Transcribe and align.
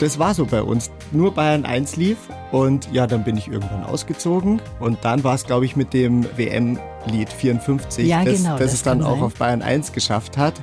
das 0.00 0.18
war 0.18 0.34
so 0.34 0.46
bei 0.46 0.62
uns. 0.62 0.90
Nur 1.12 1.34
Bayern 1.34 1.64
1 1.64 1.96
lief 1.96 2.16
und 2.52 2.88
ja, 2.92 3.06
dann 3.06 3.24
bin 3.24 3.36
ich 3.36 3.48
irgendwann 3.48 3.84
ausgezogen 3.84 4.60
und 4.78 4.98
dann 5.02 5.22
war 5.24 5.34
es, 5.34 5.44
glaube 5.44 5.64
ich, 5.64 5.76
mit 5.76 5.92
dem 5.92 6.24
WM-Lied 6.36 7.30
54, 7.32 8.06
Ja, 8.06 8.24
das, 8.24 8.36
genau, 8.38 8.50
das, 8.52 8.60
das 8.60 8.72
es 8.74 8.82
dann 8.82 8.98
kann 9.00 9.06
auch 9.08 9.14
sein. 9.16 9.22
auf 9.24 9.34
Bayern 9.34 9.62
1 9.62 9.92
geschafft 9.92 10.36
hat. 10.36 10.54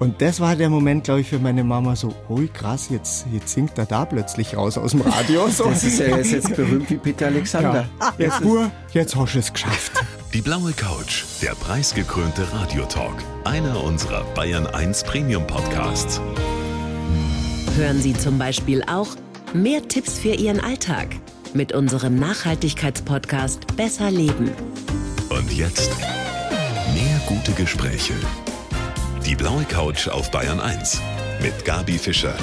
Und 0.00 0.20
das 0.20 0.40
war 0.40 0.56
der 0.56 0.70
Moment, 0.70 1.04
glaube 1.04 1.20
ich, 1.20 1.28
für 1.28 1.38
meine 1.38 1.62
Mama 1.62 1.94
so, 1.94 2.12
ui 2.28 2.48
krass, 2.48 2.88
jetzt, 2.90 3.26
jetzt 3.32 3.52
singt 3.54 3.78
er 3.78 3.86
da 3.86 4.04
plötzlich 4.04 4.56
raus 4.56 4.76
aus 4.76 4.90
dem 4.90 5.02
Radio. 5.02 5.48
So. 5.50 5.64
Das 5.66 5.84
ist 5.84 6.00
ja 6.00 6.06
er 6.06 6.18
ist 6.18 6.32
jetzt 6.32 6.54
berühmt 6.56 6.90
wie 6.90 6.96
Peter 6.96 7.26
Alexander. 7.26 7.86
ja. 8.00 8.12
Jetzt 8.18 8.40
nur, 8.40 8.70
jetzt 8.92 9.14
hast 9.14 9.34
du 9.34 9.38
es 9.38 9.52
geschafft. 9.52 9.92
Die 10.32 10.42
blaue 10.42 10.72
Couch, 10.72 11.22
der 11.42 11.54
preisgekrönte 11.54 12.44
Radiotalk. 12.52 13.14
Einer 13.44 13.82
unserer 13.84 14.24
Bayern 14.34 14.66
1 14.66 15.04
Premium 15.04 15.46
Podcasts. 15.46 16.20
Hören 17.76 18.00
Sie 18.00 18.14
zum 18.14 18.38
Beispiel 18.38 18.84
auch 18.84 19.16
mehr 19.52 19.88
Tipps 19.88 20.16
für 20.16 20.32
Ihren 20.32 20.60
Alltag 20.60 21.08
mit 21.54 21.72
unserem 21.72 22.14
Nachhaltigkeitspodcast 22.20 23.76
Besser 23.76 24.12
Leben. 24.12 24.52
Und 25.28 25.52
jetzt 25.52 25.90
mehr 26.94 27.20
gute 27.26 27.50
Gespräche. 27.50 28.14
Die 29.26 29.34
blaue 29.34 29.64
Couch 29.64 30.06
auf 30.06 30.30
Bayern 30.30 30.60
1 30.60 31.02
mit 31.42 31.64
Gabi 31.64 31.98
Fischer. 31.98 32.36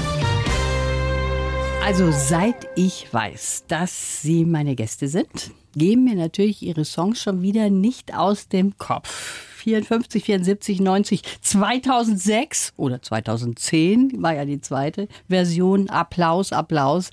Also 1.82 2.12
seit 2.12 2.68
ich 2.76 3.10
weiß, 3.10 3.64
dass 3.68 4.20
Sie 4.20 4.44
meine 4.44 4.74
Gäste 4.74 5.08
sind, 5.08 5.50
gehen 5.74 6.04
mir 6.04 6.14
natürlich 6.14 6.62
Ihre 6.62 6.84
Songs 6.84 7.22
schon 7.22 7.40
wieder 7.40 7.70
nicht 7.70 8.14
aus 8.14 8.48
dem 8.48 8.76
Kopf. 8.76 9.46
54, 9.62 10.24
74, 10.24 10.80
90, 10.80 11.22
2006 11.40 12.72
oder 12.76 13.00
2010 13.00 14.20
war 14.22 14.34
ja 14.34 14.44
die 14.44 14.60
zweite 14.60 15.06
Version. 15.28 15.88
Applaus, 15.88 16.52
Applaus. 16.52 17.10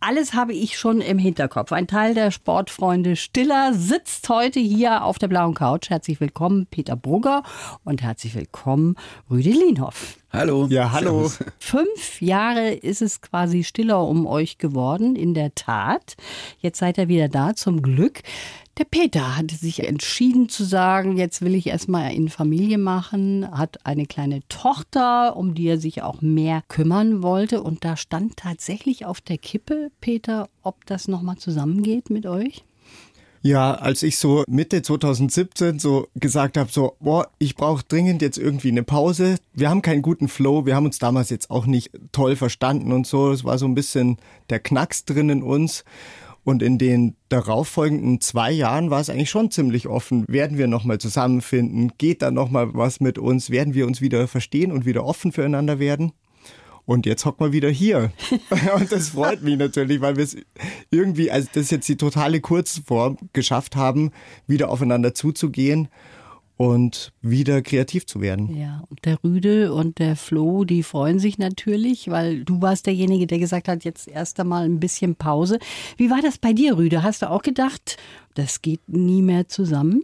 Alles 0.00 0.32
habe 0.32 0.52
ich 0.52 0.78
schon 0.78 1.00
im 1.00 1.18
Hinterkopf. 1.18 1.72
Ein 1.72 1.88
Teil 1.88 2.14
der 2.14 2.30
Sportfreunde 2.30 3.16
Stiller 3.16 3.72
sitzt 3.74 4.28
heute 4.28 4.60
hier 4.60 5.02
auf 5.02 5.18
der 5.18 5.26
blauen 5.26 5.54
Couch. 5.54 5.90
Herzlich 5.90 6.20
willkommen, 6.20 6.66
Peter 6.70 6.94
Brugger 6.94 7.42
und 7.84 8.02
herzlich 8.02 8.36
willkommen, 8.36 8.94
Rüdi 9.28 9.50
Lienhoff. 9.50 10.18
Hallo. 10.30 10.66
Ja, 10.70 10.92
hallo. 10.92 11.32
Fünf 11.58 12.20
Jahre 12.20 12.74
ist 12.74 13.02
es 13.02 13.22
quasi 13.22 13.64
stiller 13.64 14.06
um 14.06 14.26
euch 14.26 14.58
geworden, 14.58 15.16
in 15.16 15.34
der 15.34 15.54
Tat. 15.54 16.14
Jetzt 16.60 16.78
seid 16.78 16.98
ihr 16.98 17.08
wieder 17.08 17.28
da, 17.28 17.54
zum 17.54 17.82
Glück. 17.82 18.20
Der 18.78 18.84
Peter 18.84 19.36
hatte 19.36 19.56
sich 19.56 19.82
entschieden 19.84 20.48
zu 20.48 20.62
sagen, 20.62 21.16
jetzt 21.16 21.42
will 21.42 21.56
ich 21.56 21.66
erstmal 21.66 22.14
in 22.14 22.28
Familie 22.28 22.78
machen, 22.78 23.44
hat 23.50 23.84
eine 23.84 24.06
kleine 24.06 24.40
Tochter, 24.48 25.36
um 25.36 25.56
die 25.56 25.66
er 25.66 25.78
sich 25.78 26.02
auch 26.02 26.22
mehr 26.22 26.62
kümmern 26.68 27.20
wollte. 27.20 27.60
Und 27.60 27.84
da 27.84 27.96
stand 27.96 28.36
tatsächlich 28.36 29.04
auf 29.04 29.20
der 29.20 29.36
Kippe, 29.36 29.90
Peter, 30.00 30.48
ob 30.62 30.86
das 30.86 31.08
nochmal 31.08 31.38
zusammengeht 31.38 32.08
mit 32.08 32.24
euch. 32.26 32.64
Ja, 33.42 33.74
als 33.74 34.04
ich 34.04 34.18
so 34.18 34.44
Mitte 34.46 34.82
2017 34.82 35.80
so 35.80 36.06
gesagt 36.14 36.56
habe, 36.56 36.70
so, 36.70 36.96
boah, 37.00 37.28
ich 37.38 37.56
brauche 37.56 37.82
dringend 37.82 38.22
jetzt 38.22 38.38
irgendwie 38.38 38.68
eine 38.68 38.84
Pause. 38.84 39.38
Wir 39.54 39.70
haben 39.70 39.82
keinen 39.82 40.02
guten 40.02 40.28
Flow, 40.28 40.66
wir 40.66 40.76
haben 40.76 40.86
uns 40.86 41.00
damals 41.00 41.30
jetzt 41.30 41.50
auch 41.50 41.66
nicht 41.66 41.90
toll 42.12 42.36
verstanden 42.36 42.92
und 42.92 43.08
so. 43.08 43.32
Es 43.32 43.44
war 43.44 43.58
so 43.58 43.66
ein 43.66 43.74
bisschen 43.74 44.18
der 44.50 44.60
Knacks 44.60 45.04
drin 45.04 45.30
in 45.30 45.42
uns. 45.42 45.84
Und 46.48 46.62
in 46.62 46.78
den 46.78 47.14
darauffolgenden 47.28 48.22
zwei 48.22 48.50
Jahren 48.50 48.88
war 48.88 49.02
es 49.02 49.10
eigentlich 49.10 49.28
schon 49.28 49.50
ziemlich 49.50 49.86
offen. 49.86 50.24
Werden 50.28 50.56
wir 50.56 50.66
nochmal 50.66 50.96
zusammenfinden? 50.96 51.92
Geht 51.98 52.22
da 52.22 52.30
nochmal 52.30 52.72
was 52.72 53.00
mit 53.00 53.18
uns? 53.18 53.50
Werden 53.50 53.74
wir 53.74 53.86
uns 53.86 54.00
wieder 54.00 54.26
verstehen 54.28 54.72
und 54.72 54.86
wieder 54.86 55.04
offen 55.04 55.30
füreinander 55.30 55.78
werden? 55.78 56.12
Und 56.86 57.04
jetzt 57.04 57.26
hocken 57.26 57.44
wir 57.44 57.52
wieder 57.52 57.68
hier. 57.68 58.12
Und 58.74 58.90
das 58.90 59.10
freut 59.10 59.42
mich 59.42 59.58
natürlich, 59.58 60.00
weil 60.00 60.16
wir 60.16 60.24
es 60.24 60.38
irgendwie, 60.90 61.30
also 61.30 61.48
das 61.52 61.64
ist 61.64 61.70
jetzt 61.70 61.88
die 61.90 61.98
totale 61.98 62.40
Kurzform 62.40 63.18
geschafft 63.34 63.76
haben, 63.76 64.10
wieder 64.46 64.70
aufeinander 64.70 65.12
zuzugehen 65.12 65.88
und 66.58 67.12
wieder 67.22 67.62
kreativ 67.62 68.04
zu 68.04 68.20
werden. 68.20 68.54
Ja, 68.54 68.82
und 68.90 69.04
der 69.04 69.22
Rüde 69.22 69.72
und 69.72 70.00
der 70.00 70.16
Flo, 70.16 70.64
die 70.64 70.82
freuen 70.82 71.20
sich 71.20 71.38
natürlich, 71.38 72.10
weil 72.10 72.44
du 72.44 72.60
warst 72.60 72.86
derjenige, 72.86 73.28
der 73.28 73.38
gesagt 73.38 73.68
hat, 73.68 73.84
jetzt 73.84 74.08
erst 74.08 74.40
einmal 74.40 74.64
ein 74.64 74.80
bisschen 74.80 75.14
Pause. 75.14 75.60
Wie 75.96 76.10
war 76.10 76.20
das 76.20 76.36
bei 76.36 76.52
dir, 76.52 76.76
Rüde? 76.76 77.04
Hast 77.04 77.22
du 77.22 77.30
auch 77.30 77.42
gedacht, 77.42 77.96
das 78.34 78.60
geht 78.60 78.80
nie 78.88 79.22
mehr 79.22 79.46
zusammen? 79.46 80.02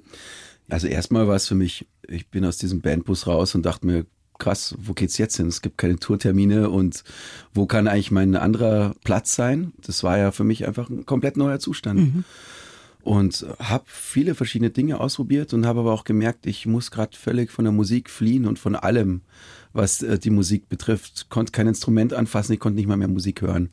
Also 0.68 0.86
erstmal 0.86 1.26
war 1.26 1.34
es 1.34 1.48
für 1.48 1.56
mich, 1.56 1.88
ich 2.06 2.28
bin 2.28 2.44
aus 2.44 2.56
diesem 2.56 2.80
Bandbus 2.80 3.26
raus 3.26 3.56
und 3.56 3.66
dachte 3.66 3.84
mir, 3.84 4.06
krass, 4.38 4.76
wo 4.78 4.92
geht's 4.92 5.18
jetzt 5.18 5.36
hin? 5.36 5.48
Es 5.48 5.60
gibt 5.60 5.76
keine 5.76 5.96
Tourtermine 5.96 6.70
und 6.70 7.02
wo 7.52 7.66
kann 7.66 7.88
eigentlich 7.88 8.12
mein 8.12 8.36
anderer 8.36 8.94
Platz 9.02 9.34
sein? 9.34 9.72
Das 9.84 10.04
war 10.04 10.18
ja 10.18 10.30
für 10.30 10.44
mich 10.44 10.68
einfach 10.68 10.88
ein 10.88 11.04
komplett 11.04 11.36
neuer 11.36 11.58
Zustand. 11.58 12.24
Und 13.04 13.44
habe 13.58 13.84
viele 13.86 14.34
verschiedene 14.34 14.70
Dinge 14.70 14.98
ausprobiert 14.98 15.52
und 15.52 15.66
habe 15.66 15.80
aber 15.80 15.92
auch 15.92 16.04
gemerkt, 16.04 16.46
ich 16.46 16.64
muss 16.64 16.90
gerade 16.90 17.14
völlig 17.14 17.50
von 17.50 17.66
der 17.66 17.72
Musik 17.72 18.08
fliehen 18.08 18.46
und 18.46 18.58
von 18.58 18.74
allem, 18.74 19.20
was 19.74 20.02
äh, 20.02 20.18
die 20.18 20.30
Musik 20.30 20.70
betrifft. 20.70 21.28
Konnte 21.28 21.52
kein 21.52 21.66
Instrument 21.68 22.14
anfassen, 22.14 22.54
ich 22.54 22.60
konnte 22.60 22.76
nicht 22.76 22.86
mal 22.86 22.96
mehr 22.96 23.08
Musik 23.08 23.42
hören. 23.42 23.68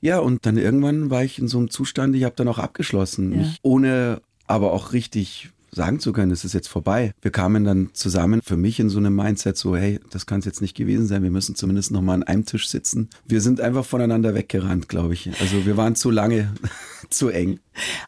Ja, 0.00 0.18
und 0.18 0.44
dann 0.44 0.56
irgendwann 0.56 1.10
war 1.10 1.22
ich 1.22 1.38
in 1.38 1.46
so 1.46 1.58
einem 1.58 1.70
Zustand, 1.70 2.16
ich 2.16 2.24
habe 2.24 2.34
dann 2.34 2.48
auch 2.48 2.58
abgeschlossen, 2.58 3.30
Ja. 3.32 3.38
mich, 3.38 3.58
ohne 3.62 4.22
aber 4.48 4.72
auch 4.72 4.92
richtig 4.92 5.50
sagen 5.72 6.00
zu 6.00 6.12
können, 6.12 6.32
es 6.32 6.44
ist 6.44 6.54
jetzt 6.54 6.68
vorbei. 6.68 7.12
Wir 7.22 7.30
kamen 7.30 7.64
dann 7.64 7.90
zusammen 7.92 8.40
für 8.42 8.56
mich 8.56 8.80
in 8.80 8.88
so 8.88 8.98
einem 8.98 9.14
Mindset 9.14 9.56
so, 9.56 9.76
hey, 9.76 10.00
das 10.10 10.26
kann 10.26 10.40
es 10.40 10.44
jetzt 10.44 10.60
nicht 10.60 10.76
gewesen 10.76 11.06
sein, 11.06 11.22
wir 11.22 11.30
müssen 11.30 11.54
zumindest 11.54 11.90
noch 11.90 12.02
mal 12.02 12.14
an 12.14 12.22
einem 12.22 12.44
Tisch 12.44 12.68
sitzen. 12.68 13.08
Wir 13.26 13.40
sind 13.40 13.60
einfach 13.60 13.84
voneinander 13.84 14.34
weggerannt, 14.34 14.88
glaube 14.88 15.14
ich. 15.14 15.30
Also 15.40 15.66
wir 15.66 15.76
waren 15.76 15.94
zu 15.94 16.10
lange 16.10 16.52
zu 17.10 17.28
eng. 17.28 17.60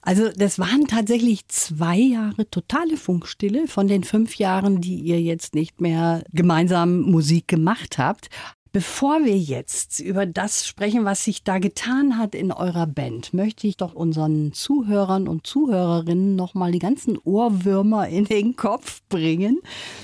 Also 0.02 0.30
das 0.36 0.58
waren 0.58 0.86
tatsächlich 0.86 1.46
zwei 1.48 1.98
Jahre 1.98 2.48
totale 2.50 2.96
Funkstille 2.96 3.66
von 3.68 3.88
den 3.88 4.04
fünf 4.04 4.36
Jahren, 4.36 4.80
die 4.80 4.96
ihr 4.96 5.20
jetzt 5.20 5.54
nicht 5.54 5.80
mehr 5.80 6.24
gemeinsam 6.32 7.00
Musik 7.02 7.48
gemacht 7.48 7.98
habt. 7.98 8.28
Bevor 8.72 9.22
wir 9.26 9.36
jetzt 9.36 10.00
über 10.00 10.24
das 10.24 10.66
sprechen, 10.66 11.04
was 11.04 11.24
sich 11.24 11.44
da 11.44 11.58
getan 11.58 12.16
hat 12.16 12.34
in 12.34 12.50
eurer 12.50 12.86
Band, 12.86 13.34
möchte 13.34 13.66
ich 13.66 13.76
doch 13.76 13.92
unseren 13.92 14.54
Zuhörern 14.54 15.28
und 15.28 15.46
Zuhörerinnen 15.46 16.36
nochmal 16.36 16.72
die 16.72 16.78
ganzen 16.78 17.18
Ohrwürmer 17.18 18.08
in 18.08 18.24
den 18.24 18.56
Kopf 18.56 19.02
bringen. 19.10 19.60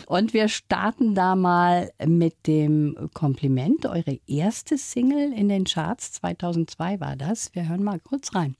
Und 0.06 0.34
wir 0.34 0.48
starten 0.48 1.14
da 1.14 1.34
mal 1.34 1.90
mit 2.04 2.46
dem 2.46 3.08
Kompliment. 3.14 3.86
Eure 3.86 4.20
erste 4.26 4.76
Single 4.76 5.32
in 5.32 5.48
den 5.48 5.64
Charts 5.64 6.12
2002 6.12 7.00
war 7.00 7.16
das. 7.16 7.54
Wir 7.54 7.70
hören 7.70 7.82
mal 7.82 8.00
kurz 8.00 8.34
rein. 8.34 8.54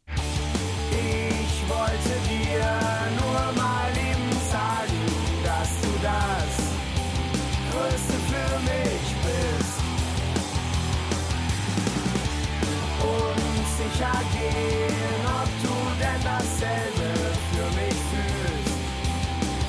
Sicher 13.99 14.23
gehen, 14.33 14.95
ob 15.27 15.51
du 15.63 15.75
denn 15.99 16.23
dasselbe 16.23 17.09
für 17.51 17.69
mich 17.75 17.99
fühlst. 18.11 18.79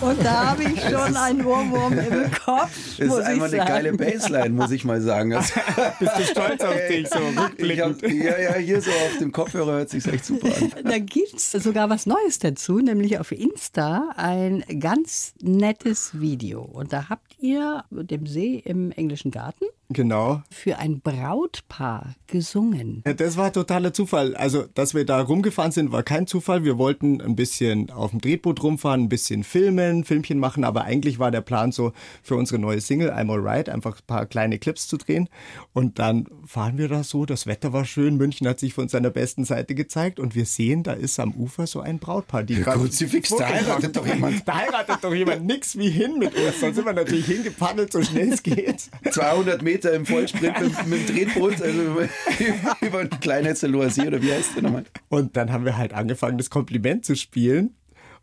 Und 0.00 0.24
da 0.24 0.46
habe 0.46 0.62
ich 0.64 0.80
schon 0.80 1.16
einen 1.16 1.44
Ohrwurm 1.44 1.92
im 1.98 2.30
Kopf. 2.44 2.70
Das 2.96 3.08
ist 3.08 3.14
einfach 3.18 3.46
eine 3.46 3.56
geile. 3.58 3.92
Bassline, 3.92 4.50
muss 4.50 4.70
ich 4.70 4.84
mal 4.84 5.02
sagen. 5.02 5.30
Bist 6.00 6.12
du 6.16 6.22
stolz 6.24 6.64
auf 6.64 6.74
dich, 6.88 7.08
so 7.08 7.18
ich 7.18 7.38
rückblickend? 7.38 8.02
hab, 8.02 8.10
ja, 8.10 8.38
ja, 8.38 8.54
hier 8.54 8.80
so 8.80 8.90
auf 8.90 9.18
dem 9.18 9.32
Kopfhörer 9.32 9.72
hört 9.72 9.90
sich 9.90 10.06
echt 10.06 10.24
super 10.24 10.48
an. 10.48 10.72
Da 10.84 10.98
gibt's 10.98 11.52
sogar 11.52 11.90
was 11.90 12.06
Neues 12.06 12.38
dazu, 12.38 12.78
nämlich 12.78 13.18
auf 13.18 13.32
Insta 13.32 14.14
ein 14.16 14.64
ganz 14.80 15.34
nettes 15.42 16.18
Video. 16.18 16.62
Und 16.62 16.94
da 16.94 17.10
habt 17.10 17.36
ihr 17.38 17.84
dem 17.90 18.26
See 18.26 18.62
im 18.64 18.92
englischen 18.92 19.30
Garten 19.30 19.66
Genau. 19.90 20.42
für 20.50 20.78
ein 20.78 21.00
Brautpaar 21.00 22.14
gesungen. 22.26 23.02
Ja, 23.06 23.14
das 23.14 23.38
war 23.38 23.52
totaler 23.52 23.94
Zufall. 23.94 24.36
Also, 24.36 24.64
dass 24.74 24.92
wir 24.92 25.06
da 25.06 25.20
rumgefahren 25.22 25.72
sind, 25.72 25.92
war 25.92 26.02
kein 26.02 26.26
Zufall. 26.26 26.62
Wir 26.62 26.76
wollten 26.76 27.22
ein 27.22 27.36
bisschen 27.36 27.90
auf 27.90 28.10
dem 28.10 28.20
Tretboot 28.20 28.62
rumfahren, 28.62 29.04
ein 29.04 29.08
bisschen 29.08 29.44
filmen, 29.44 30.04
Filmchen 30.04 30.38
machen, 30.38 30.62
aber 30.64 30.84
eigentlich 30.84 31.18
war 31.18 31.30
der 31.30 31.40
Plan 31.40 31.72
so 31.72 31.92
für 32.22 32.36
unsere 32.36 32.60
neue 32.60 32.82
Single 32.82 33.10
I'm 33.10 33.32
Alright, 33.32 33.70
einfach 33.70 34.00
ein 34.00 34.06
paar 34.06 34.26
kleine 34.26 34.58
Clips 34.58 34.88
zu 34.88 34.98
drehen. 34.98 35.28
Und 35.72 35.98
dann 35.98 36.26
fahren 36.44 36.76
wir 36.76 36.88
da 36.88 37.02
so, 37.02 37.24
das 37.24 37.46
Wetter 37.46 37.72
war 37.72 37.86
schön, 37.86 38.18
München 38.18 38.46
hat 38.46 38.60
sich 38.60 38.74
von 38.74 38.88
seiner 38.88 39.10
besten 39.10 39.44
Seite 39.44 39.74
gezeigt 39.74 40.20
und 40.20 40.34
wir 40.34 40.44
sehen, 40.44 40.82
da 40.82 40.92
ist 40.92 41.18
am 41.18 41.32
Ufer 41.32 41.66
so 41.66 41.80
ein 41.80 41.98
Brautpaar. 41.98 42.42
Die 42.42 42.56
gerade 42.56 42.78
Kruzifix, 42.78 43.30
da 43.30 43.36
Fotos 43.36 43.52
heiratet 43.52 43.96
doch 43.96 44.06
jemand. 44.06 44.42
Da 44.48 44.56
heiratet 44.56 44.98
doch 45.00 45.14
jemand 45.14 45.46
nix 45.46 45.78
wie 45.78 45.90
hin 45.90 46.18
mit 46.18 46.34
uns. 46.34 46.60
Dann 46.60 46.74
sind 46.74 46.84
wir 46.84 46.92
natürlich 46.92 47.26
hingepaddelt, 47.26 47.92
so 47.92 48.02
schnell 48.02 48.32
es 48.32 48.42
geht. 48.42 48.90
200 49.10 49.62
Meter 49.62 49.77
im 49.84 50.06
Vollsprint 50.06 50.60
mit, 50.60 50.86
mit 50.86 51.08
dem 51.08 51.16
Tretboot, 51.16 51.60
also 51.60 51.80
über, 52.80 52.98
ein 52.98 53.10
kleines 53.20 53.62
Loisier, 53.62 54.08
oder 54.08 54.22
wie 54.22 54.32
heißt 54.32 54.56
der 54.56 54.62
nochmal? 54.62 54.84
Und 55.08 55.36
dann 55.36 55.52
haben 55.52 55.64
wir 55.64 55.76
halt 55.76 55.92
angefangen, 55.92 56.38
das 56.38 56.50
Kompliment 56.50 57.04
zu 57.04 57.16
spielen. 57.16 57.74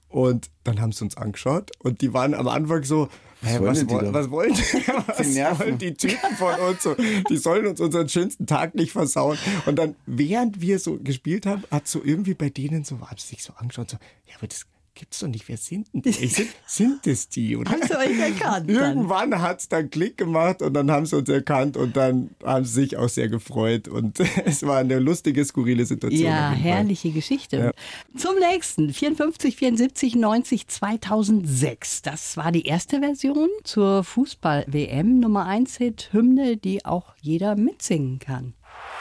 Und 0.07 0.49
dann 0.63 0.79
haben 0.79 0.93
sie 0.93 1.03
uns 1.03 1.17
angeschaut 1.17 1.71
und 1.79 1.99
die 1.99 2.13
waren 2.13 2.35
am 2.35 2.47
Anfang 2.47 2.83
so, 2.83 3.09
Hä, 3.41 3.59
wollen 3.59 3.71
was, 3.71 3.79
die 3.79 4.13
was 4.13 4.31
wollen 4.31 4.53
die? 4.53 4.87
Was 5.07 5.59
wollen 5.59 5.77
die 5.77 5.93
Typen 5.93 6.35
von 6.37 6.55
uns? 6.55 6.83
So, 6.83 6.95
die 7.29 7.37
sollen 7.37 7.67
uns 7.67 7.81
unseren 7.81 8.07
schönsten 8.07 8.47
Tag 8.47 8.75
nicht 8.75 8.93
versauen. 8.93 9.37
Und 9.65 9.77
dann, 9.77 9.95
während 10.05 10.61
wir 10.61 10.79
so 10.79 10.97
gespielt 10.97 11.45
haben, 11.45 11.63
hat 11.69 11.87
so 11.87 12.01
irgendwie 12.03 12.33
bei 12.33 12.49
denen 12.49 12.83
so, 12.83 12.99
haben 13.01 13.17
sie 13.17 13.27
sich 13.27 13.43
so 13.43 13.53
angeschaut, 13.57 13.89
so, 13.89 13.97
ja, 14.25 14.35
aber 14.37 14.47
das 14.47 14.65
gibt's 14.95 15.19
doch 15.19 15.27
nicht. 15.27 15.47
Wer 15.47 15.57
sind 15.57 15.93
denn 15.93 16.01
die? 16.01 16.11
Sind, 16.11 16.49
sind 16.65 17.05
es 17.05 17.29
die? 17.29 17.55
Oder? 17.55 17.71
Haben 17.71 17.81
sie 17.87 17.97
euch 17.97 18.17
erkannt? 18.17 18.69
Dann? 18.69 18.75
Irgendwann 18.75 19.41
hat's 19.41 19.69
dann 19.69 19.89
Klick 19.89 20.17
gemacht 20.17 20.61
und 20.61 20.73
dann 20.73 20.89
haben 20.89 21.05
sie 21.05 21.17
uns 21.17 21.29
erkannt 21.29 21.77
und 21.77 21.95
dann 21.95 22.31
haben 22.43 22.65
sie 22.65 22.81
sich 22.81 22.97
auch 22.97 23.09
sehr 23.09 23.29
gefreut. 23.29 23.87
Und 23.87 24.19
es 24.45 24.63
war 24.63 24.77
eine 24.77 24.99
lustige, 24.99 25.43
skurrile 25.45 25.85
Situation. 25.85 26.25
Ja, 26.25 26.51
herrliche 26.51 27.11
Geschichte. 27.11 27.73
Zum 28.17 28.39
nächsten, 28.39 28.93
54, 28.93 29.55
74, 29.55 30.15
90, 30.15 30.67
2006. 30.67 32.01
Das 32.01 32.37
war 32.37 32.51
die 32.51 32.65
erste 32.65 32.99
Version 32.99 33.49
zur 33.63 34.03
Fußball-WM, 34.03 35.19
Nummer 35.19 35.45
1 35.45 35.77
Hit, 35.77 36.09
Hymne, 36.13 36.57
die 36.57 36.85
auch 36.85 37.13
jeder 37.21 37.55
mitsingen 37.55 38.19
kann. 38.19 38.53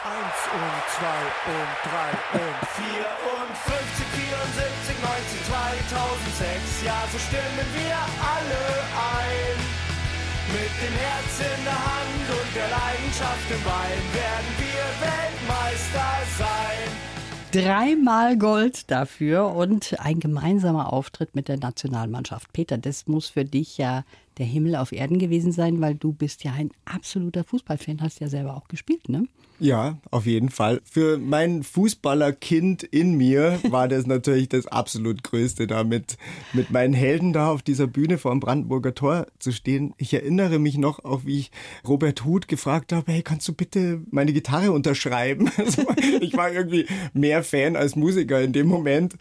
Eins 0.03 0.45
und 0.53 0.85
zwei 0.93 1.21
und 1.51 1.73
drei 1.83 2.11
und 2.39 2.67
vier 2.75 3.05
und 3.33 3.57
50, 3.57 4.05
74, 4.05 4.65
90, 4.65 4.74
2006. 6.37 6.85
Ja, 6.85 7.03
so 7.11 7.17
stimmen 7.17 7.67
wir 7.73 7.95
alle 8.19 8.63
ein. 9.19 9.57
Mit 10.51 10.73
dem 10.83 10.95
Herz 10.99 11.39
in 11.39 11.63
der 11.63 11.73
Hand 11.73 12.25
und 12.29 12.55
der 12.55 12.69
Leidenschaft 12.69 13.51
im 13.51 13.63
Bein 13.63 14.01
werden 14.13 14.51
wir 14.59 14.83
Weltmeister 15.01 16.11
sein. 16.37 17.05
Dreimal 17.51 18.37
Gold 18.37 18.91
dafür 18.91 19.55
und 19.55 19.95
ein 19.99 20.19
gemeinsamer 20.19 20.91
Auftritt 20.91 21.35
mit 21.35 21.47
der 21.47 21.57
Nationalmannschaft. 21.57 22.51
Peter, 22.51 22.77
das 22.77 23.07
muss 23.07 23.29
für 23.29 23.45
dich 23.45 23.77
ja 23.77 24.03
der 24.37 24.45
Himmel 24.45 24.75
auf 24.75 24.91
Erden 24.91 25.19
gewesen 25.19 25.51
sein, 25.51 25.81
weil 25.81 25.95
du 25.95 26.13
bist 26.13 26.43
ja 26.43 26.53
ein 26.53 26.71
absoluter 26.85 27.43
Fußballfan, 27.43 28.01
hast 28.01 28.19
ja 28.19 28.27
selber 28.27 28.55
auch 28.55 28.67
gespielt, 28.67 29.09
ne? 29.09 29.27
Ja, 29.57 29.97
auf 30.11 30.25
jeden 30.25 30.49
Fall. 30.49 30.81
Für 30.83 31.17
mein 31.17 31.63
Fußballerkind 31.63 32.83
in 32.83 33.15
mir 33.15 33.57
war 33.69 33.87
das 33.87 34.05
natürlich 34.05 34.49
das 34.49 34.67
absolut 34.67 35.23
Größte, 35.23 35.65
da 35.65 35.85
mit, 35.85 36.17
mit 36.51 36.71
meinen 36.71 36.93
Helden 36.93 37.31
da 37.31 37.51
auf 37.51 37.61
dieser 37.61 37.87
Bühne 37.87 38.17
vor 38.17 38.31
dem 38.31 38.41
Brandenburger 38.41 38.93
Tor 38.93 39.27
zu 39.39 39.53
stehen. 39.53 39.93
Ich 39.97 40.13
erinnere 40.13 40.59
mich 40.59 40.77
noch, 40.77 41.05
auch 41.05 41.21
wie 41.25 41.39
ich 41.39 41.51
Robert 41.87 42.25
Huth 42.25 42.49
gefragt 42.49 42.91
habe, 42.91 43.09
hey, 43.09 43.21
kannst 43.21 43.47
du 43.47 43.53
bitte 43.53 44.01
meine 44.11 44.33
Gitarre 44.33 44.71
unterschreiben? 44.71 45.49
Also, 45.65 45.85
ich 46.19 46.35
war 46.37 46.51
irgendwie 46.51 46.85
mehr 47.13 47.41
Fan 47.41 47.75
als 47.75 47.95
Musiker 47.95 48.41
in 48.41 48.53
dem 48.53 48.67
Moment. 48.67 49.15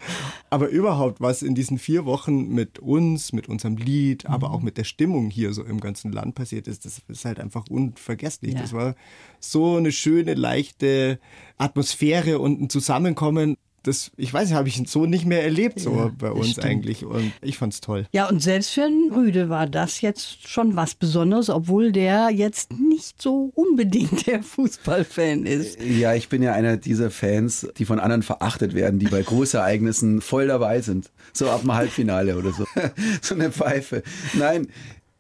Aber 0.51 0.69
überhaupt, 0.69 1.21
was 1.21 1.43
in 1.43 1.55
diesen 1.55 1.79
vier 1.79 2.05
Wochen 2.05 2.49
mit 2.49 2.81
uns, 2.81 3.33
mit 3.33 3.49
unserem 3.49 3.77
Lied, 3.77 4.27
aber 4.27 4.51
auch 4.51 4.61
mit 4.61 4.77
der 4.77 4.85
Stimmung 5.05 5.29
hier 5.29 5.53
so 5.53 5.63
im 5.65 5.81
ganzen 5.81 6.13
Land 6.13 6.35
passiert 6.35 6.67
ist, 6.67 6.87
das 6.87 7.03
ist 7.09 7.27
halt 7.27 7.39
einfach 7.39 7.67
unvergesslich. 7.69 8.55
Ja. 8.55 8.63
Das 8.63 8.73
war 8.73 8.95
so 9.39 9.77
eine 9.77 9.93
schöne, 9.93 10.33
leichte 10.33 11.21
Atmosphäre 11.59 12.39
und 12.39 12.59
ein 12.59 12.71
Zusammenkommen. 12.71 13.59
Das, 13.85 14.11
ich 14.17 14.33
weiß 14.33 14.49
nicht, 14.49 14.57
habe 14.57 14.69
ich 14.69 14.83
so 14.87 15.07
nicht 15.07 15.27
mehr 15.27 15.45
erlebt, 15.45 15.79
so 15.79 15.95
Ja, 15.95 16.11
bei 16.19 16.31
uns 16.33 16.53
stimmt. 16.53 16.67
eigentlich. 16.67 17.05
Und 17.05 17.33
ich 17.43 17.59
fand's 17.59 17.81
toll. 17.81 18.07
Ja, 18.13 18.29
und 18.29 18.41
selbst 18.43 18.71
für 18.71 18.83
einen 18.85 19.13
Rüde 19.13 19.51
war 19.51 19.67
das 19.67 20.01
jetzt 20.01 20.49
schon 20.49 20.75
was 20.75 20.95
Besonderes, 20.95 21.51
obwohl 21.51 21.93
der 21.93 22.31
jetzt 22.31 22.73
nicht 22.73 23.21
so 23.21 23.53
unbedingt 23.55 24.27
der 24.27 24.43
Fußballfan 24.43 25.45
ist. 25.47 25.79
Ja, 25.83 26.15
ich 26.15 26.29
bin 26.29 26.43
ja 26.43 26.53
einer 26.55 26.79
dieser 26.79 27.11
Fans, 27.11 27.69
die 27.77 27.85
von 27.85 28.01
anderen 28.01 28.23
verachtet 28.23 28.75
werden, 28.75 28.99
die 28.99 29.07
bei 29.07 29.23
Großereignissen 29.23 30.21
voll 30.23 30.47
dabei 30.47 30.81
sind. 30.81 31.11
So 31.33 31.51
ab 31.51 31.61
dem 31.61 31.75
Halbfinale 31.75 32.37
oder 32.39 32.53
so. 32.53 32.65
so 33.23 33.35
eine 33.35 33.53
Pfeife. 33.53 34.03
Nein. 34.33 34.69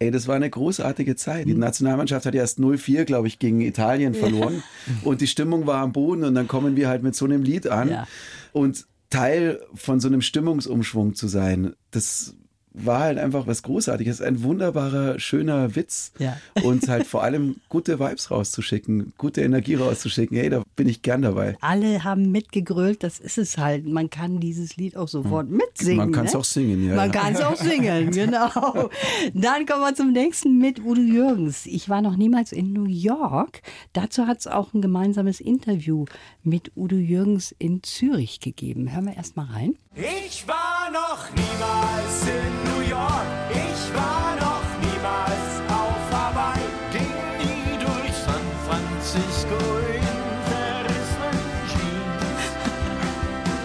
Ey, 0.04 0.10
das 0.10 0.28
war 0.28 0.36
eine 0.36 0.50
großartige 0.50 1.16
Zeit. 1.16 1.46
Die 1.46 1.54
Nationalmannschaft 1.54 2.26
hat 2.26 2.34
erst 2.34 2.58
0-4, 2.58 3.04
glaube 3.04 3.26
ich, 3.26 3.38
gegen 3.38 3.62
Italien 3.62 4.12
verloren. 4.12 4.62
Und 5.02 5.22
die 5.22 5.26
Stimmung 5.26 5.66
war 5.66 5.78
am 5.78 5.92
Boden 5.92 6.24
und 6.24 6.34
dann 6.34 6.46
kommen 6.46 6.76
wir 6.76 6.88
halt 6.88 7.02
mit 7.02 7.14
so 7.14 7.24
einem 7.24 7.42
Lied 7.42 7.68
an. 7.68 7.88
Ja. 7.88 8.06
Und 8.52 8.86
Teil 9.08 9.60
von 9.74 10.00
so 10.00 10.08
einem 10.08 10.20
Stimmungsumschwung 10.20 11.14
zu 11.14 11.26
sein, 11.26 11.74
das 11.90 12.34
war 12.74 13.00
halt 13.00 13.18
einfach 13.18 13.46
was 13.46 13.62
Großartiges. 13.62 14.20
Ein 14.20 14.42
wunderbarer, 14.42 15.18
schöner 15.20 15.76
Witz. 15.76 16.12
Ja. 16.18 16.36
Und 16.64 16.88
halt 16.88 17.06
vor 17.06 17.22
allem 17.22 17.56
gute 17.68 18.00
Vibes 18.00 18.30
rauszuschicken, 18.30 19.12
gute 19.16 19.42
Energie 19.42 19.76
rauszuschicken. 19.76 20.36
Hey, 20.36 20.50
da 20.50 20.62
bin 20.76 20.88
ich 20.88 21.02
gern 21.02 21.22
dabei. 21.22 21.56
Alle 21.60 22.04
haben 22.04 22.30
mitgegrölt, 22.32 23.02
das 23.02 23.20
ist 23.20 23.38
es 23.38 23.56
halt. 23.56 23.86
Man 23.86 24.10
kann 24.10 24.40
dieses 24.40 24.76
Lied 24.76 24.96
auch 24.96 25.08
sofort 25.08 25.48
mitsingen. 25.48 25.96
Man 25.98 26.12
kann's 26.12 26.32
ne? 26.32 26.38
auch 26.40 26.44
singen, 26.44 26.88
ja, 26.88 26.96
Man 26.96 27.12
ja. 27.12 27.20
kann 27.20 27.34
es 27.34 27.40
auch 27.40 27.56
singen, 27.56 28.10
genau. 28.10 28.90
Dann 29.32 29.66
kommen 29.66 29.82
wir 29.82 29.94
zum 29.94 30.12
nächsten 30.12 30.58
mit 30.58 30.80
Udo 30.84 31.00
Jürgens. 31.00 31.66
Ich 31.66 31.88
war 31.88 32.02
noch 32.02 32.16
niemals 32.16 32.52
in 32.52 32.72
New 32.72 32.86
York. 32.86 33.62
Dazu 33.92 34.26
hat 34.26 34.40
es 34.40 34.46
auch 34.48 34.74
ein 34.74 34.82
gemeinsames 34.82 35.40
Interview 35.40 36.06
mit 36.42 36.72
Udo 36.76 36.96
Jürgens 36.96 37.54
in 37.58 37.82
Zürich 37.82 38.40
gegeben. 38.40 38.92
Hören 38.92 39.06
wir 39.06 39.16
erst 39.16 39.36
mal 39.36 39.46
rein. 39.46 39.76
Ich 39.94 40.48
war 40.48 40.63
noch 40.94 41.28
niemals 41.34 42.22
in 42.22 42.52
New 42.70 42.82
York. 42.88 43.26
Ich 43.50 43.80
war 43.98 44.36
noch 44.38 44.66
niemals 44.86 45.50
auf 45.82 46.02
Hawaii. 46.14 46.68
Ging 46.92 47.16
nie 47.42 47.76
durch 47.84 48.14
San 48.26 48.46
Francisco 48.66 49.58
in 49.90 50.18
verrissenen 50.50 51.50
Jeans. 51.72 52.52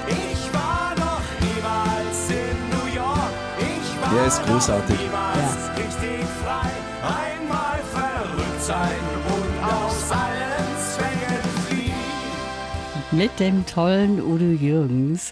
Ich 0.08 0.42
war 0.58 0.96
noch 1.06 1.26
niemals 1.46 2.20
in 2.30 2.58
New 2.74 2.88
York. 2.96 3.34
Ich 3.60 4.02
war 4.02 4.10
Der 4.12 4.26
ist 4.26 4.42
großartig. 4.48 4.96
noch 4.98 5.04
niemals 5.06 5.62
richtig 5.78 6.26
frei. 6.42 6.72
Einmal 7.28 7.80
verrückt 7.94 8.62
sein 8.64 9.04
und 9.38 9.52
aus 9.78 10.12
allen 10.12 10.72
Zwängen 10.94 11.44
fliehen. 11.68 11.94
Mit 13.12 13.40
dem 13.40 13.64
tollen 13.68 14.20
Udo 14.20 14.46
Jürgens. 14.46 15.32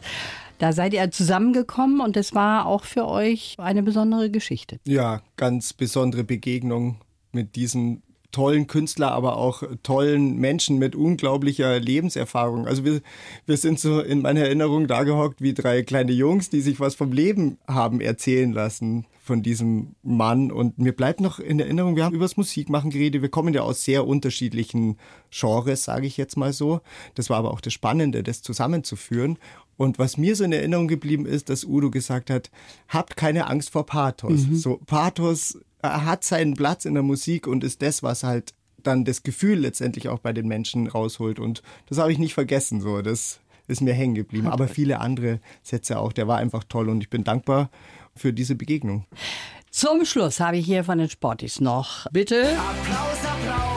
Da 0.60 0.74
seid 0.74 0.94
ihr 0.94 1.12
zusammengekommen 1.12 2.02
und 2.02 2.18
es 2.18 2.34
war 2.34 2.66
auch 2.66 2.84
für 2.84 3.08
euch 3.08 3.56
eine 3.58 3.84
besondere 3.84 4.32
Geschichte. 4.32 4.80
Ja, 4.86 5.22
ganz 5.36 5.74
besondere 5.74 6.24
Begegnung 6.24 6.98
mit 7.32 7.56
diesem 7.56 8.02
tollen 8.32 8.68
Künstler, 8.68 9.12
aber 9.12 9.38
auch 9.38 9.64
tollen 9.84 10.38
Menschen 10.38 10.78
mit 10.78 10.96
unglaublicher 10.96 11.80
Lebenserfahrung. 11.80 12.68
Also 12.68 12.84
wir, 12.84 13.02
wir 13.46 13.58
sind 13.58 13.80
so 13.80 14.02
in 14.02 14.22
meiner 14.22 14.42
Erinnerung 14.42 14.88
da 14.88 15.04
gehockt 15.04 15.42
wie 15.42 15.54
drei 15.54 15.84
kleine 15.84 16.12
Jungs, 16.12 16.50
die 16.50 16.62
sich 16.62 16.80
was 16.80 16.96
vom 16.96 17.12
Leben 17.12 17.58
haben 17.68 18.02
erzählen 18.02 18.52
lassen 18.52 19.06
von 19.28 19.44
diesem 19.44 19.96
Mann. 20.04 20.52
Und 20.52 20.78
mir 20.78 20.94
bleibt 20.94 21.22
noch 21.22 21.40
in 21.40 21.60
Erinnerung, 21.60 21.96
wir 21.96 22.06
haben 22.06 22.16
über 22.16 22.26
das 22.26 22.38
Musikmachen 22.38 22.90
geredet. 22.90 23.22
Wir 23.22 23.30
kommen 23.30 23.54
ja 23.54 23.62
aus 23.62 23.84
sehr 23.84 24.08
unterschiedlichen 24.08 24.98
Genres, 25.32 25.84
sage 25.84 26.08
ich 26.08 26.18
jetzt 26.18 26.38
mal 26.38 26.54
so. 26.54 26.82
Das 27.16 27.30
war 27.30 27.38
aber 27.38 27.52
auch 27.52 27.62
das 27.62 27.74
Spannende, 27.74 28.24
das 28.24 28.42
zusammenzuführen. 28.42 29.38
Und 29.78 30.00
was 30.00 30.18
mir 30.18 30.36
so 30.36 30.44
in 30.44 30.52
Erinnerung 30.52 30.88
geblieben 30.88 31.26
ist, 31.26 31.50
dass 31.50 31.64
Udo 31.64 31.92
gesagt 31.92 32.30
hat, 32.30 32.50
habt 32.90 33.16
keine 33.16 33.48
Angst 33.48 33.70
vor 33.70 33.86
Pathos. 33.86 34.42
So 34.52 34.82
Pathos 34.86 35.60
äh, 35.82 35.88
hat 35.88 36.24
seinen 36.24 36.56
Platz 36.56 36.86
in 36.86 36.96
der 36.96 37.04
Musik 37.04 37.48
und 37.48 37.64
ist 37.64 37.82
das, 37.82 38.04
was 38.04 38.24
halt 38.24 38.54
dann 38.84 39.06
das 39.06 39.24
Gefühl 39.24 39.60
letztendlich 39.60 40.10
auch 40.10 40.20
bei 40.20 40.34
den 40.34 40.48
Menschen 40.48 40.88
rausholt. 40.88 41.40
Und 41.40 41.62
das 41.88 42.00
habe 42.00 42.12
ich 42.12 42.18
nicht 42.18 42.34
vergessen. 42.34 42.82
So, 42.82 43.02
das 43.02 43.40
ist 43.68 43.82
mir 43.82 43.94
hängen 43.94 44.16
geblieben. 44.16 44.48
Aber 44.48 44.68
viele 44.68 45.00
andere 45.00 45.40
Sätze 45.62 46.00
auch. 46.00 46.14
Der 46.14 46.28
war 46.28 46.38
einfach 46.38 46.64
toll 46.64 46.90
und 46.90 47.02
ich 47.02 47.10
bin 47.10 47.24
dankbar 47.24 47.70
für 48.16 48.34
diese 48.34 48.56
Begegnung. 48.56 49.06
Zum 49.70 50.06
Schluss 50.06 50.40
habe 50.40 50.58
ich 50.58 50.66
hier 50.66 50.84
von 50.84 50.98
den 50.98 51.10
Sportis 51.10 51.62
noch. 51.62 52.08
Bitte. 52.12 52.58
Applaus, 52.58 53.26
Applaus 53.26 53.77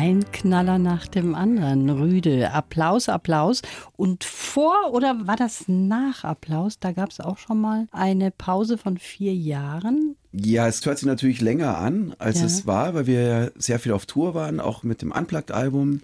Ein 0.00 0.24
Knaller 0.32 0.78
nach 0.78 1.06
dem 1.08 1.34
anderen. 1.34 1.90
Rüde. 1.90 2.52
Applaus, 2.52 3.10
Applaus. 3.10 3.60
Und 3.98 4.24
vor 4.24 4.94
oder 4.94 5.26
war 5.26 5.36
das 5.36 5.64
nach 5.66 6.24
Applaus? 6.24 6.78
Da 6.78 6.92
gab 6.92 7.10
es 7.10 7.20
auch 7.20 7.36
schon 7.36 7.60
mal 7.60 7.86
eine 7.92 8.30
Pause 8.30 8.78
von 8.78 8.96
vier 8.96 9.34
Jahren. 9.34 10.16
Ja, 10.32 10.66
es 10.66 10.86
hört 10.86 10.96
sich 11.00 11.06
natürlich 11.06 11.42
länger 11.42 11.76
an, 11.76 12.14
als 12.18 12.40
Ja. 12.40 12.46
es 12.46 12.66
war, 12.66 12.94
weil 12.94 13.06
wir 13.06 13.20
ja 13.20 13.48
sehr 13.56 13.78
viel 13.78 13.92
auf 13.92 14.06
Tour 14.06 14.32
waren, 14.32 14.58
auch 14.58 14.84
mit 14.84 15.02
dem 15.02 15.12
Unplugged-Album. 15.12 16.00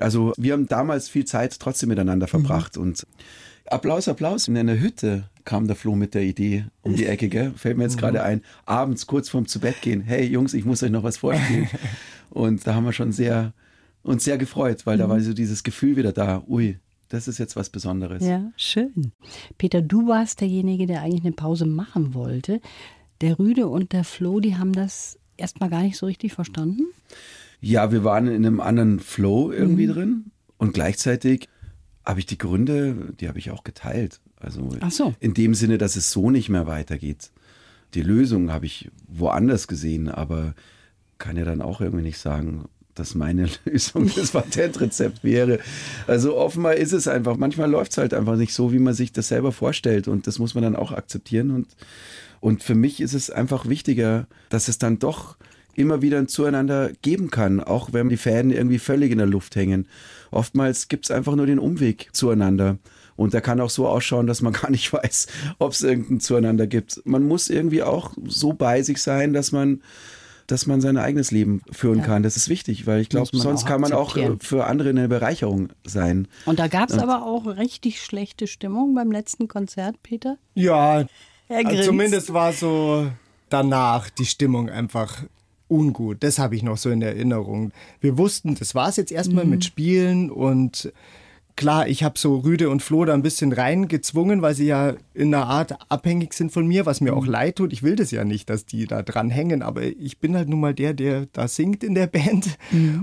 Also 0.00 0.32
wir 0.36 0.54
haben 0.54 0.66
damals 0.66 1.08
viel 1.08 1.24
Zeit 1.24 1.60
trotzdem 1.60 1.90
miteinander 1.90 2.26
verbracht 2.26 2.76
und 2.76 3.06
Applaus, 3.70 4.08
Applaus. 4.08 4.48
In 4.48 4.56
einer 4.56 4.80
Hütte 4.80 5.28
kam 5.44 5.66
der 5.66 5.76
Flo 5.76 5.94
mit 5.94 6.14
der 6.14 6.22
Idee 6.22 6.64
um 6.82 6.96
die 6.96 7.06
Ecke, 7.06 7.28
gell? 7.28 7.52
Fällt 7.56 7.76
mir 7.76 7.84
jetzt 7.84 7.98
gerade 7.98 8.22
ein, 8.22 8.42
abends 8.64 9.06
kurz 9.06 9.28
vorm 9.28 9.46
zu 9.46 9.60
Bett 9.60 9.80
gehen. 9.82 10.00
Hey 10.00 10.26
Jungs, 10.26 10.54
ich 10.54 10.64
muss 10.64 10.82
euch 10.82 10.90
noch 10.90 11.02
was 11.02 11.18
vorspielen. 11.18 11.68
und 12.30 12.66
da 12.66 12.74
haben 12.74 12.84
wir 12.84 12.92
schon 12.92 13.12
sehr 13.12 13.52
und 14.02 14.22
sehr 14.22 14.38
gefreut, 14.38 14.86
weil 14.86 14.96
da 14.96 15.08
war 15.08 15.20
so 15.20 15.34
dieses 15.34 15.62
Gefühl 15.62 15.96
wieder 15.96 16.12
da, 16.12 16.42
ui, 16.48 16.78
das 17.08 17.28
ist 17.28 17.38
jetzt 17.38 17.56
was 17.56 17.68
Besonderes. 17.68 18.24
Ja, 18.24 18.50
schön. 18.56 19.12
Peter, 19.58 19.82
du 19.82 20.08
warst 20.08 20.40
derjenige, 20.40 20.86
der 20.86 21.02
eigentlich 21.02 21.24
eine 21.24 21.32
Pause 21.32 21.66
machen 21.66 22.14
wollte. 22.14 22.60
Der 23.20 23.38
Rüde 23.38 23.68
und 23.68 23.92
der 23.92 24.04
Flo, 24.04 24.40
die 24.40 24.56
haben 24.56 24.72
das 24.72 25.18
erstmal 25.36 25.68
gar 25.68 25.82
nicht 25.82 25.96
so 25.96 26.06
richtig 26.06 26.32
verstanden. 26.32 26.86
Ja, 27.60 27.90
wir 27.92 28.04
waren 28.04 28.28
in 28.28 28.46
einem 28.46 28.60
anderen 28.60 29.00
Flow 29.00 29.50
irgendwie 29.52 29.88
drin 29.88 30.30
und 30.58 30.74
gleichzeitig 30.74 31.48
habe 32.08 32.20
ich 32.20 32.26
die 32.26 32.38
Gründe, 32.38 33.12
die 33.20 33.28
habe 33.28 33.38
ich 33.38 33.50
auch 33.50 33.64
geteilt. 33.64 34.20
Also 34.40 34.74
so. 34.88 35.14
in 35.20 35.34
dem 35.34 35.52
Sinne, 35.52 35.76
dass 35.76 35.94
es 35.94 36.10
so 36.10 36.30
nicht 36.30 36.48
mehr 36.48 36.66
weitergeht. 36.66 37.30
Die 37.92 38.00
Lösung 38.00 38.50
habe 38.50 38.64
ich 38.64 38.90
woanders 39.06 39.68
gesehen, 39.68 40.08
aber 40.08 40.54
kann 41.18 41.36
ja 41.36 41.44
dann 41.44 41.60
auch 41.60 41.82
irgendwie 41.82 42.04
nicht 42.04 42.18
sagen, 42.18 42.64
dass 42.94 43.14
meine 43.14 43.48
Lösung 43.66 44.10
das 44.16 44.30
Patentrezept 44.30 45.22
wäre. 45.22 45.58
Also 46.06 46.38
offenbar 46.38 46.76
ist 46.76 46.92
es 46.92 47.08
einfach, 47.08 47.36
manchmal 47.36 47.70
läuft 47.70 47.92
es 47.92 47.98
halt 47.98 48.14
einfach 48.14 48.36
nicht 48.36 48.54
so, 48.54 48.72
wie 48.72 48.78
man 48.78 48.94
sich 48.94 49.12
das 49.12 49.28
selber 49.28 49.52
vorstellt 49.52 50.08
und 50.08 50.26
das 50.26 50.38
muss 50.38 50.54
man 50.54 50.64
dann 50.64 50.76
auch 50.76 50.92
akzeptieren 50.92 51.50
und, 51.50 51.68
und 52.40 52.62
für 52.62 52.74
mich 52.74 53.02
ist 53.02 53.12
es 53.12 53.30
einfach 53.30 53.68
wichtiger, 53.68 54.26
dass 54.48 54.68
es 54.68 54.78
dann 54.78 54.98
doch 54.98 55.36
immer 55.78 56.02
wieder 56.02 56.18
ein 56.18 56.28
Zueinander 56.28 56.90
geben 57.02 57.30
kann, 57.30 57.60
auch 57.60 57.92
wenn 57.92 58.08
die 58.08 58.16
Fäden 58.16 58.50
irgendwie 58.50 58.78
völlig 58.78 59.12
in 59.12 59.18
der 59.18 59.26
Luft 59.26 59.56
hängen. 59.56 59.86
Oftmals 60.30 60.88
gibt 60.88 61.06
es 61.06 61.10
einfach 61.10 61.36
nur 61.36 61.46
den 61.46 61.58
Umweg 61.58 62.08
zueinander. 62.12 62.78
Und 63.16 63.34
der 63.34 63.40
kann 63.40 63.60
auch 63.60 63.70
so 63.70 63.88
ausschauen, 63.88 64.26
dass 64.26 64.42
man 64.42 64.52
gar 64.62 64.70
nicht 64.70 64.92
weiß, 64.92 65.26
ob 65.58 65.72
es 65.72 65.82
irgendein 65.82 66.20
Zueinander 66.20 66.66
gibt. 66.66 67.00
Man 67.04 67.24
muss 67.24 67.48
irgendwie 67.48 67.82
auch 67.82 68.12
so 68.26 68.52
bei 68.52 68.82
sich 68.82 69.00
sein, 69.02 69.32
dass 69.32 69.52
man 69.52 69.82
dass 70.46 70.66
man 70.66 70.80
sein 70.80 70.96
eigenes 70.96 71.30
Leben 71.30 71.60
führen 71.70 71.98
Ja. 71.98 72.06
kann. 72.06 72.22
Das 72.22 72.38
ist 72.38 72.48
wichtig, 72.48 72.86
weil 72.86 73.02
ich 73.02 73.10
glaube, 73.10 73.28
sonst 73.32 73.66
kann 73.66 73.82
man 73.82 73.92
auch 73.92 74.16
für 74.40 74.64
andere 74.64 74.88
eine 74.88 75.06
Bereicherung 75.06 75.68
sein. 75.84 76.26
Und 76.46 76.58
da 76.58 76.68
gab 76.68 76.88
es 76.88 76.96
aber 76.96 77.26
auch 77.26 77.44
richtig 77.58 78.02
schlechte 78.02 78.46
Stimmung 78.46 78.94
beim 78.94 79.12
letzten 79.12 79.46
Konzert, 79.46 80.02
Peter. 80.02 80.38
Ja, 80.54 81.04
zumindest 81.84 82.32
war 82.32 82.54
so 82.54 83.10
danach 83.50 84.08
die 84.08 84.24
Stimmung 84.24 84.70
einfach 84.70 85.22
ungut. 85.68 86.18
Das 86.22 86.38
habe 86.38 86.56
ich 86.56 86.62
noch 86.62 86.76
so 86.76 86.90
in 86.90 87.02
Erinnerung. 87.02 87.72
Wir 88.00 88.18
wussten, 88.18 88.54
das 88.54 88.74
war 88.74 88.88
es 88.88 88.96
jetzt 88.96 89.12
erstmal 89.12 89.44
mit 89.44 89.64
Spielen 89.64 90.30
und 90.30 90.92
klar, 91.56 91.88
ich 91.88 92.04
habe 92.04 92.16
so 92.16 92.36
Rüde 92.36 92.70
und 92.70 92.82
Flo 92.84 93.04
da 93.04 93.14
ein 93.14 93.22
bisschen 93.22 93.52
reingezwungen, 93.52 94.42
weil 94.42 94.54
sie 94.54 94.66
ja 94.66 94.94
in 95.12 95.34
einer 95.34 95.46
Art 95.46 95.74
abhängig 95.90 96.32
sind 96.32 96.52
von 96.52 96.66
mir, 96.68 96.86
was 96.86 97.00
mir 97.00 97.16
auch 97.16 97.26
leid 97.26 97.56
tut. 97.56 97.72
Ich 97.72 97.82
will 97.82 97.96
das 97.96 98.12
ja 98.12 98.22
nicht, 98.24 98.48
dass 98.48 98.64
die 98.64 98.86
da 98.86 99.02
dran 99.02 99.28
hängen, 99.28 99.62
aber 99.62 99.82
ich 99.82 100.18
bin 100.18 100.36
halt 100.36 100.48
nun 100.48 100.60
mal 100.60 100.72
der, 100.72 100.94
der 100.94 101.26
da 101.32 101.48
singt 101.48 101.82
in 101.82 101.96
der 101.96 102.06
Band. 102.18 102.56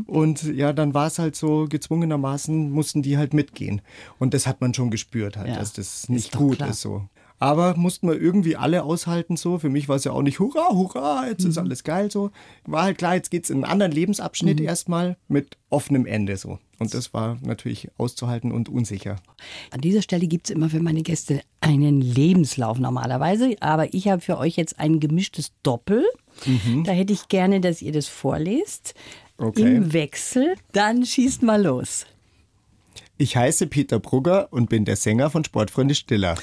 Und 0.07 0.43
ja, 0.43 0.71
dann 0.71 0.93
war 0.93 1.07
es 1.07 1.19
halt 1.19 1.35
so, 1.35 1.65
gezwungenermaßen 1.69 2.71
mussten 2.71 3.01
die 3.01 3.17
halt 3.17 3.33
mitgehen. 3.33 3.81
Und 4.19 4.33
das 4.33 4.47
hat 4.47 4.61
man 4.61 4.73
schon 4.73 4.89
gespürt 4.89 5.35
halt, 5.35 5.49
Ja, 5.49 5.55
dass 5.59 5.73
das 5.73 5.93
ist 6.03 6.09
nicht 6.09 6.33
doch 6.35 6.39
gut 6.39 6.57
klar. 6.57 6.69
ist 6.69 6.79
so. 6.81 7.03
Aber 7.37 7.75
mussten 7.75 8.07
wir 8.07 8.19
irgendwie 8.19 8.55
alle 8.55 8.83
aushalten 8.83 9.35
so. 9.35 9.59
Für 9.59 9.69
mich 9.69 9.89
war 9.89 9.97
es 9.97 10.05
ja 10.05 10.11
auch 10.11 10.21
nicht 10.21 10.39
hurra, 10.39 10.69
hurra, 10.71 11.27
jetzt 11.27 11.43
Mhm. 11.43 11.49
ist 11.49 11.57
alles 11.57 11.83
geil 11.83 12.09
so. 12.09 12.31
War 12.65 12.83
halt 12.83 12.97
klar, 12.97 13.15
jetzt 13.15 13.29
geht's 13.29 13.49
in 13.49 13.57
einen 13.57 13.71
anderen 13.71 13.91
Lebensabschnitt 13.91 14.59
Mhm. 14.59 14.65
erstmal 14.65 15.17
mit 15.27 15.57
offenem 15.69 16.05
Ende 16.05 16.37
so. 16.37 16.59
Und 16.79 16.93
das 16.93 17.13
war 17.13 17.37
natürlich 17.41 17.89
auszuhalten 17.97 18.51
und 18.51 18.69
unsicher. 18.69 19.17
An 19.71 19.81
dieser 19.81 20.01
Stelle 20.01 20.27
gibt 20.27 20.49
es 20.49 20.55
immer 20.55 20.69
für 20.69 20.81
meine 20.81 21.03
Gäste 21.03 21.41
einen 21.61 22.01
Lebenslauf 22.01 22.79
normalerweise, 22.79 23.55
aber 23.61 23.93
ich 23.93 24.07
habe 24.07 24.21
für 24.21 24.37
euch 24.37 24.55
jetzt 24.55 24.79
ein 24.79 24.99
gemischtes 24.99 25.51
Doppel. 25.63 26.05
Da 26.83 26.91
hätte 26.91 27.13
ich 27.13 27.27
gerne, 27.29 27.61
dass 27.61 27.81
ihr 27.81 27.91
das 27.93 28.07
vorlest. 28.07 28.93
Okay. 29.37 29.75
Im 29.75 29.93
Wechsel. 29.93 30.55
Dann 30.73 31.05
schießt 31.05 31.43
mal 31.43 31.61
los. 31.63 32.05
Ich 33.17 33.37
heiße 33.37 33.67
Peter 33.67 33.99
Brugger 33.99 34.47
und 34.51 34.69
bin 34.69 34.83
der 34.85 34.95
Sänger 34.97 35.29
von 35.29 35.43
Sportfreunde 35.45 35.95
Stiller. 35.95 36.35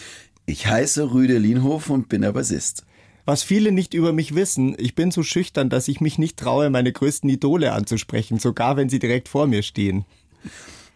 Ich 0.53 0.67
heiße 0.67 1.15
Rüde 1.15 1.39
Lienhof 1.39 1.89
und 1.89 2.11
bin 2.11 2.21
der 2.21 2.33
Bassist. 2.33 2.85
Was 3.25 3.43
viele 3.43 3.73
nicht 3.73 3.95
über 3.95 4.13
mich 4.13 4.35
wissen, 4.35 4.77
ich 4.77 4.95
bin 4.95 5.11
so 5.11 5.23
schüchtern, 5.23 5.71
dass 5.71 5.89
ich 5.89 6.03
mich 6.03 6.19
nicht 6.19 6.39
traue, 6.39 6.69
meine 6.69 6.93
größten 6.93 7.31
Idole 7.31 7.73
anzusprechen, 7.73 8.39
sogar 8.39 8.77
wenn 8.77 8.91
sie 8.91 8.99
direkt 8.99 9.31
vor 9.31 9.47
mir 9.47 9.63
stehen. 9.63 10.05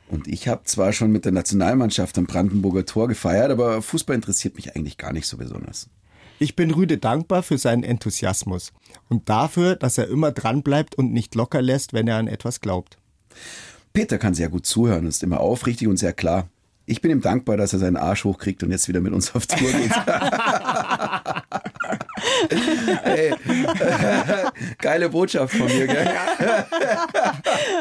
Und 0.09 0.29
ich 0.29 0.47
habe 0.47 0.65
zwar 0.65 0.93
schon 0.93 1.11
mit 1.11 1.25
der 1.25 1.33
Nationalmannschaft 1.33 2.19
am 2.19 2.27
Brandenburger 2.27 2.85
Tor 2.85 3.09
gefeiert, 3.09 3.51
aber 3.51 3.81
Fußball 3.81 4.17
interessiert 4.17 4.57
mich 4.57 4.77
eigentlich 4.77 4.99
gar 4.99 5.15
nicht 5.15 5.27
so 5.27 5.39
besonders. 5.39 5.89
Ich 6.39 6.55
bin 6.55 6.71
Rüde 6.71 6.99
dankbar 6.99 7.43
für 7.43 7.57
seinen 7.57 7.83
Enthusiasmus 7.83 8.75
und 9.09 9.31
dafür, 9.31 9.75
dass 9.75 9.97
er 9.97 10.09
immer 10.09 10.33
dran 10.33 10.63
bleibt 10.63 10.97
und 10.97 11.15
nicht 11.15 11.35
locker 11.35 11.63
lässt, 11.63 11.95
wenn 11.95 12.09
er 12.09 12.19
an 12.19 12.29
etwas 12.29 12.61
glaubt. 12.61 12.99
Peter 13.95 14.19
kann 14.19 14.35
sehr 14.35 14.51
gut 14.51 14.67
zuhören 14.67 15.07
ist 15.07 15.23
immer 15.23 15.41
aufrichtig 15.41 15.89
und 15.89 15.97
sehr 15.97 16.13
klar. 16.13 16.51
Ich 16.87 17.01
bin 17.01 17.11
ihm 17.11 17.21
dankbar, 17.21 17.57
dass 17.57 17.73
er 17.73 17.81
seinen 17.81 17.97
Arsch 17.97 18.25
hochkriegt 18.25 18.63
und 18.63 18.71
jetzt 18.71 18.89
wieder 18.89 19.01
mit 19.01 19.13
uns 19.13 19.35
auf 19.35 19.47
Tour 19.47 19.73
geht. 19.73 19.91
hey, 23.03 23.35
geile 24.79 25.09
Botschaft 25.09 25.57
von 25.57 25.67
mir, 25.67 25.89
gell? 25.89 26.09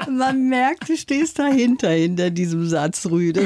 Man 0.10 0.50
merkt, 0.50 0.90
du 0.90 0.98
stehst 0.98 1.38
dahinter, 1.38 1.92
hinter 1.92 2.32
diesem 2.32 2.68
Satz, 2.68 3.06
Rüde. 3.06 3.46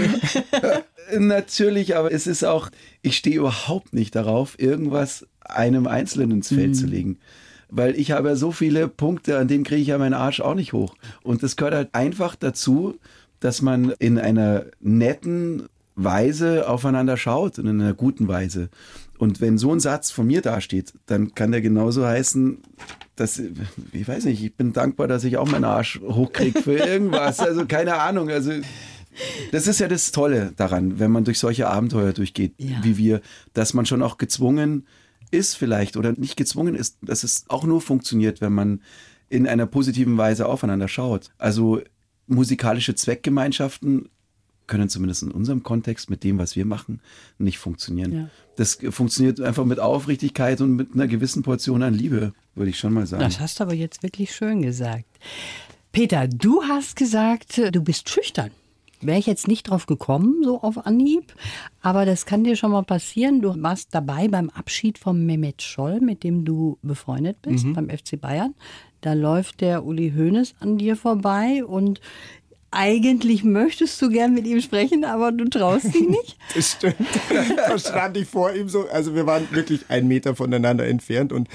Natürlich, 1.17 1.97
aber 1.97 2.11
es 2.11 2.25
ist 2.25 2.45
auch, 2.45 2.69
ich 3.01 3.17
stehe 3.17 3.37
überhaupt 3.37 3.93
nicht 3.93 4.15
darauf, 4.15 4.57
irgendwas 4.59 5.27
einem 5.41 5.87
Einzelnen 5.87 6.31
ins 6.31 6.49
Feld 6.49 6.75
zu 6.75 6.85
legen. 6.85 7.17
Weil 7.71 7.99
ich 7.99 8.11
habe 8.11 8.29
ja 8.29 8.35
so 8.35 8.51
viele 8.51 8.87
Punkte, 8.87 9.37
an 9.37 9.47
denen 9.47 9.63
kriege 9.63 9.81
ich 9.81 9.89
ja 9.89 9.97
meinen 9.97 10.13
Arsch 10.13 10.41
auch 10.41 10.55
nicht 10.55 10.73
hoch. 10.73 10.95
Und 11.21 11.43
das 11.43 11.55
gehört 11.55 11.75
halt 11.75 11.89
einfach 11.93 12.35
dazu, 12.35 12.97
dass 13.39 13.62
man 13.62 13.91
in 14.00 14.17
einer 14.17 14.65
netten 14.79 15.67
Weise 15.96 16.69
aufeinander 16.69 17.17
schaut 17.17 17.60
und 17.60 17.67
in 17.67 17.81
einer 17.81 17.93
guten 17.93 18.27
Weise. 18.27 18.69
Und 19.17 19.41
wenn 19.41 19.58
so 19.58 19.74
ein 19.74 19.79
Satz 19.81 20.12
von 20.12 20.27
mir 20.27 20.41
dasteht, 20.41 20.93
dann 21.08 21.36
kann 21.36 21.51
der 21.51 21.62
genauso 21.62 22.05
heißen, 22.05 22.60
dass, 23.17 23.41
ich 23.91 24.08
weiß 24.08 24.25
nicht, 24.25 24.41
ich 24.43 24.55
bin 24.55 24.72
dankbar, 24.72 25.08
dass 25.10 25.25
ich 25.25 25.36
auch 25.38 25.50
meinen 25.50 25.65
Arsch 25.65 26.00
hochkriege 26.01 26.62
für 26.62 26.74
irgendwas. 26.88 27.39
Also 27.41 27.65
keine 27.65 27.96
Ahnung. 28.00 28.29
Also 28.29 28.51
das 29.51 29.67
ist 29.67 29.79
ja 29.81 29.89
das 29.89 30.12
Tolle 30.13 30.53
daran, 30.55 31.00
wenn 31.00 31.12
man 31.12 31.25
durch 31.25 31.39
solche 31.39 31.67
Abenteuer 31.67 32.13
durchgeht, 32.13 32.53
Ja. 32.58 32.77
wie 32.81 32.98
wir, 32.98 33.19
dass 33.53 33.74
man 33.74 33.86
schon 33.86 34.01
auch 34.01 34.17
gezwungen 34.17 34.86
ist 35.31 35.55
vielleicht 35.55 35.98
oder 35.98 36.13
nicht 36.13 36.38
gezwungen 36.38 36.75
ist, 36.75 36.98
dass 37.01 37.24
es 37.24 37.43
auch 37.50 37.65
nur 37.65 37.81
funktioniert, 37.81 38.39
wenn 38.39 38.53
man 38.53 38.81
in 39.27 39.48
einer 39.48 39.65
positiven 39.65 40.17
Weise 40.17 40.48
aufeinander 40.48 40.88
schaut. 40.88 41.31
Also 41.38 41.81
musikalische 42.29 42.95
Zweckgemeinschaften 42.95 44.09
können 44.69 44.88
zumindest 44.88 45.24
in 45.24 45.31
unserem 45.31 45.63
Kontext 45.63 46.09
mit 46.09 46.24
dem, 46.24 46.38
was 46.38 46.55
wir 46.55 46.63
machen, 46.63 47.01
nicht 47.39 47.57
funktionieren. 47.57 48.13
Ja. 48.13 48.29
Das 48.55 48.77
funktioniert 48.91 49.41
einfach 49.41 49.65
mit 49.65 49.79
Aufrichtigkeit 49.79 50.62
und 50.62 50.75
mit 50.75 50.93
einer 50.93 51.07
gewissen 51.07 51.43
Portion 51.43 51.83
an 51.83 51.93
Liebe, 51.93 52.33
würde 52.55 52.69
ich 52.69 52.77
schon 52.77 52.93
mal 52.93 53.07
sagen. 53.07 53.24
Das 53.24 53.39
hast 53.39 53.59
du 53.59 53.63
aber 53.63 53.74
jetzt 53.74 54.03
wirklich 54.03 54.33
schön 54.33 54.62
gesagt. 54.62 55.05
Peter, 55.91 56.27
du 56.27 56.62
hast 56.63 56.95
gesagt, 56.95 57.57
du 57.57 57.81
bist 57.81 58.09
schüchtern. 58.09 58.51
Wäre 59.01 59.17
ich 59.17 59.27
jetzt 59.27 59.48
nicht 59.48 59.69
drauf 59.69 59.86
gekommen, 59.86 60.43
so 60.43 60.62
auf 60.62 60.86
Anhieb. 60.86 61.33
Aber 61.81 62.05
das 62.05 62.25
kann 62.25 62.43
dir 62.43 62.57
schon 62.57 62.71
mal 62.71 62.83
passieren. 62.83 63.41
Du 63.41 63.55
warst 63.63 63.95
dabei 63.95 64.27
beim 64.27 64.50
Abschied 64.50 64.98
von 64.98 65.25
Mehmet 65.25 65.62
Scholl, 65.62 66.01
mit 66.01 66.24
dem 66.24 66.43
du 66.43 66.77
befreundet 66.81 67.41
bist, 67.41 67.65
beim 67.74 67.89
FC 67.89 68.19
Bayern. 68.19 68.55
Da 69.01 69.13
läuft 69.13 69.62
der 69.62 69.86
Uli 69.86 70.13
Hoeneß 70.15 70.56
an 70.60 70.77
dir 70.77 70.96
vorbei 70.96 71.63
und 71.65 72.01
eigentlich 72.72 73.44
möchtest 73.44 74.01
du 74.01 74.10
gern 74.10 74.34
mit 74.34 74.46
ihm 74.46 74.62
sprechen, 74.62 75.03
aber 75.03 75.32
du 75.32 75.46
traust 75.46 75.86
dich 75.86 76.08
nicht. 76.08 76.38
Das 76.56 76.72
stimmt. 76.72 76.96
da 77.56 77.77
stand 77.77 78.18
ich 78.18 78.27
vor 78.27 78.53
ihm 78.53 78.70
so. 78.70 78.88
Also 78.89 79.15
wir 79.15 79.25
waren 79.25 79.48
wirklich 79.51 79.89
einen 79.89 80.08
Meter 80.08 80.36
voneinander 80.36 80.88
entfernt 80.88 81.32
und 81.32 81.48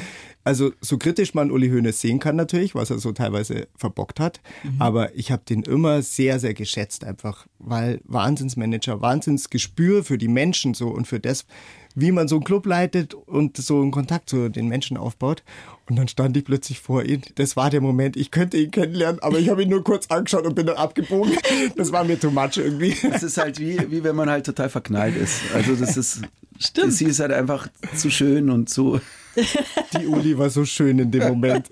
also 0.44 0.72
so 0.80 0.98
kritisch 0.98 1.32
man 1.32 1.50
Uli 1.50 1.70
Hoeneß 1.70 2.00
sehen 2.00 2.18
kann 2.18 2.36
natürlich, 2.36 2.74
was 2.74 2.90
er 2.90 2.98
so 2.98 3.12
teilweise 3.12 3.66
verbockt 3.76 4.20
hat, 4.20 4.40
aber 4.78 5.14
ich 5.16 5.32
habe 5.32 5.42
den 5.48 5.62
immer 5.62 6.02
sehr, 6.02 6.38
sehr 6.38 6.52
geschätzt 6.52 7.02
einfach, 7.02 7.46
weil 7.58 8.00
Wahnsinnsmanager, 8.04 9.00
Wahnsinnsgespür 9.00 10.04
für 10.04 10.18
die 10.18 10.28
Menschen 10.28 10.74
so 10.74 10.88
und 10.88 11.06
für 11.06 11.18
das, 11.18 11.46
wie 11.94 12.12
man 12.12 12.28
so 12.28 12.36
einen 12.36 12.44
Club 12.44 12.66
leitet 12.66 13.14
und 13.14 13.56
so 13.56 13.80
einen 13.80 13.90
Kontakt 13.90 14.28
zu 14.28 14.48
den 14.48 14.68
Menschen 14.68 14.96
aufbaut. 14.96 15.42
Und 15.88 15.96
dann 15.96 16.08
stand 16.08 16.36
ich 16.36 16.44
plötzlich 16.44 16.80
vor 16.80 17.04
ihm. 17.04 17.20
Das 17.34 17.56
war 17.56 17.68
der 17.70 17.80
Moment, 17.80 18.16
ich 18.16 18.30
könnte 18.30 18.56
ihn 18.56 18.70
kennenlernen, 18.70 19.22
aber 19.22 19.38
ich 19.38 19.50
habe 19.50 19.62
ihn 19.62 19.68
nur 19.68 19.84
kurz 19.84 20.06
angeschaut 20.06 20.46
und 20.46 20.54
bin 20.54 20.66
dann 20.66 20.76
abgebogen. 20.76 21.36
Das 21.76 21.92
war 21.92 22.04
mir 22.04 22.18
too 22.18 22.30
much 22.30 22.56
irgendwie. 22.56 22.96
Das 23.10 23.22
ist 23.22 23.36
halt 23.36 23.58
wie, 23.60 23.78
wie 23.90 24.02
wenn 24.02 24.16
man 24.16 24.30
halt 24.30 24.46
total 24.46 24.70
verknallt 24.70 25.16
ist. 25.16 25.40
Also 25.54 25.76
das 25.76 25.96
ist, 25.96 26.22
Stimmt. 26.58 26.92
sie 26.94 27.04
ist 27.06 27.20
halt 27.20 27.32
einfach 27.32 27.68
zu 27.94 28.10
schön 28.10 28.50
und 28.50 28.68
zu, 28.68 28.98
Die 29.98 30.06
Uli 30.06 30.38
war 30.38 30.50
so 30.50 30.64
schön 30.64 30.98
in 30.98 31.10
dem 31.10 31.28
Moment. 31.28 31.68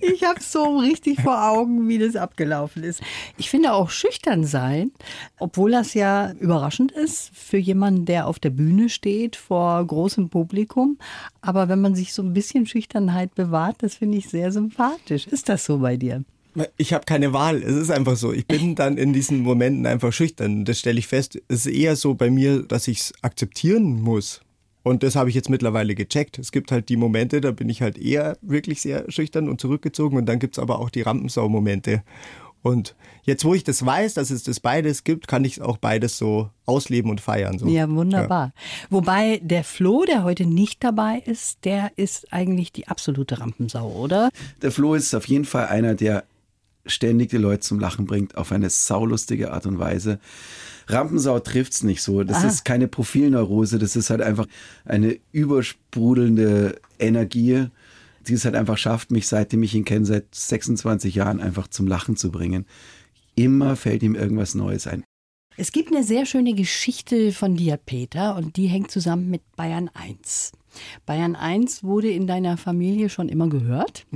Ich 0.00 0.22
habe 0.24 0.40
so 0.40 0.78
richtig 0.78 1.20
vor 1.20 1.50
Augen, 1.50 1.88
wie 1.88 1.98
das 1.98 2.16
abgelaufen 2.16 2.82
ist. 2.82 3.00
Ich 3.36 3.50
finde 3.50 3.72
auch 3.72 3.90
schüchtern 3.90 4.44
sein, 4.44 4.92
obwohl 5.38 5.70
das 5.70 5.94
ja 5.94 6.32
überraschend 6.32 6.92
ist 6.92 7.30
für 7.34 7.58
jemanden, 7.58 8.04
der 8.04 8.26
auf 8.26 8.38
der 8.38 8.50
Bühne 8.50 8.88
steht 8.88 9.36
vor 9.36 9.84
großem 9.84 10.28
Publikum. 10.28 10.98
Aber 11.40 11.68
wenn 11.68 11.80
man 11.80 11.94
sich 11.94 12.12
so 12.12 12.22
ein 12.22 12.32
bisschen 12.32 12.66
Schüchternheit 12.66 13.34
bewahrt, 13.34 13.76
das 13.82 13.94
finde 13.94 14.18
ich 14.18 14.28
sehr 14.28 14.52
sympathisch. 14.52 15.26
Ist 15.26 15.48
das 15.48 15.64
so 15.64 15.78
bei 15.78 15.96
dir? 15.96 16.24
Ich 16.76 16.92
habe 16.92 17.04
keine 17.04 17.32
Wahl. 17.32 17.62
Es 17.62 17.74
ist 17.74 17.90
einfach 17.90 18.16
so. 18.16 18.32
Ich 18.32 18.46
bin 18.46 18.76
dann 18.76 18.96
in 18.96 19.12
diesen 19.12 19.40
Momenten 19.40 19.86
einfach 19.86 20.12
schüchtern. 20.12 20.64
Das 20.64 20.78
stelle 20.78 20.98
ich 20.98 21.08
fest. 21.08 21.40
Es 21.48 21.66
ist 21.66 21.74
eher 21.74 21.96
so 21.96 22.14
bei 22.14 22.30
mir, 22.30 22.62
dass 22.62 22.86
ich 22.86 23.00
es 23.00 23.12
akzeptieren 23.22 24.00
muss. 24.00 24.40
Und 24.84 25.02
das 25.02 25.16
habe 25.16 25.30
ich 25.30 25.34
jetzt 25.34 25.48
mittlerweile 25.50 25.94
gecheckt. 25.94 26.38
Es 26.38 26.52
gibt 26.52 26.70
halt 26.70 26.90
die 26.90 26.96
Momente, 26.96 27.40
da 27.40 27.50
bin 27.50 27.70
ich 27.70 27.82
halt 27.82 27.98
eher 27.98 28.36
wirklich 28.42 28.82
sehr 28.82 29.10
schüchtern 29.10 29.48
und 29.48 29.60
zurückgezogen. 29.60 30.16
Und 30.16 30.26
dann 30.26 30.38
gibt 30.38 30.56
es 30.56 30.62
aber 30.62 30.78
auch 30.78 30.90
die 30.90 31.00
Rampensau-Momente. 31.00 32.02
Und 32.60 32.94
jetzt, 33.24 33.44
wo 33.44 33.54
ich 33.54 33.64
das 33.64 33.84
weiß, 33.84 34.14
dass 34.14 34.30
es 34.30 34.42
das 34.42 34.60
beides 34.60 35.02
gibt, 35.04 35.26
kann 35.26 35.44
ich 35.44 35.60
auch 35.62 35.78
beides 35.78 36.18
so 36.18 36.50
ausleben 36.66 37.10
und 37.10 37.20
feiern. 37.20 37.58
So. 37.58 37.66
Ja, 37.66 37.90
wunderbar. 37.90 38.52
Wobei 38.90 39.40
der 39.42 39.64
Flo, 39.64 40.04
der 40.04 40.22
heute 40.22 40.46
nicht 40.46 40.84
dabei 40.84 41.22
ist, 41.26 41.64
der 41.64 41.90
ist 41.96 42.32
eigentlich 42.32 42.70
die 42.70 42.86
absolute 42.86 43.40
Rampensau, 43.40 43.90
oder? 43.90 44.30
Der 44.60 44.70
Flo 44.70 44.94
ist 44.94 45.14
auf 45.14 45.26
jeden 45.28 45.46
Fall 45.46 45.66
einer, 45.66 45.94
der 45.94 46.24
ständig 46.86 47.30
die 47.30 47.38
Leute 47.38 47.60
zum 47.60 47.80
Lachen 47.80 48.04
bringt, 48.04 48.36
auf 48.36 48.52
eine 48.52 48.68
saulustige 48.68 49.52
Art 49.52 49.64
und 49.64 49.78
Weise. 49.78 50.18
Rampensau 50.86 51.38
trifft's 51.40 51.82
nicht 51.82 52.02
so. 52.02 52.22
Das 52.24 52.44
Ah. 52.44 52.48
ist 52.48 52.64
keine 52.64 52.88
Profilneurose, 52.88 53.78
das 53.78 53.96
ist 53.96 54.10
halt 54.10 54.20
einfach 54.22 54.46
eine 54.84 55.18
übersprudelnde 55.32 56.80
Energie, 56.98 57.66
die 58.26 58.34
es 58.34 58.44
halt 58.44 58.54
einfach 58.54 58.78
schafft, 58.78 59.10
mich 59.10 59.26
seitdem 59.28 59.62
ich 59.62 59.74
ihn 59.74 59.84
kenne, 59.84 60.06
seit 60.06 60.34
26 60.34 61.14
Jahren 61.14 61.40
einfach 61.40 61.68
zum 61.68 61.86
Lachen 61.86 62.16
zu 62.16 62.30
bringen. 62.30 62.64
Immer 63.34 63.76
fällt 63.76 64.02
ihm 64.02 64.14
irgendwas 64.14 64.54
Neues 64.54 64.86
ein. 64.86 65.04
Es 65.56 65.70
gibt 65.70 65.92
eine 65.94 66.02
sehr 66.02 66.26
schöne 66.26 66.54
Geschichte 66.54 67.30
von 67.32 67.54
dir, 67.54 67.76
Peter, 67.76 68.36
und 68.36 68.56
die 68.56 68.66
hängt 68.66 68.90
zusammen 68.90 69.30
mit 69.30 69.42
Bayern 69.56 69.88
1. 69.94 70.52
Bayern 71.06 71.36
1 71.36 71.84
wurde 71.84 72.10
in 72.10 72.26
deiner 72.26 72.56
Familie 72.56 73.08
schon 73.08 73.28
immer 73.28 73.48
gehört. 73.48 74.06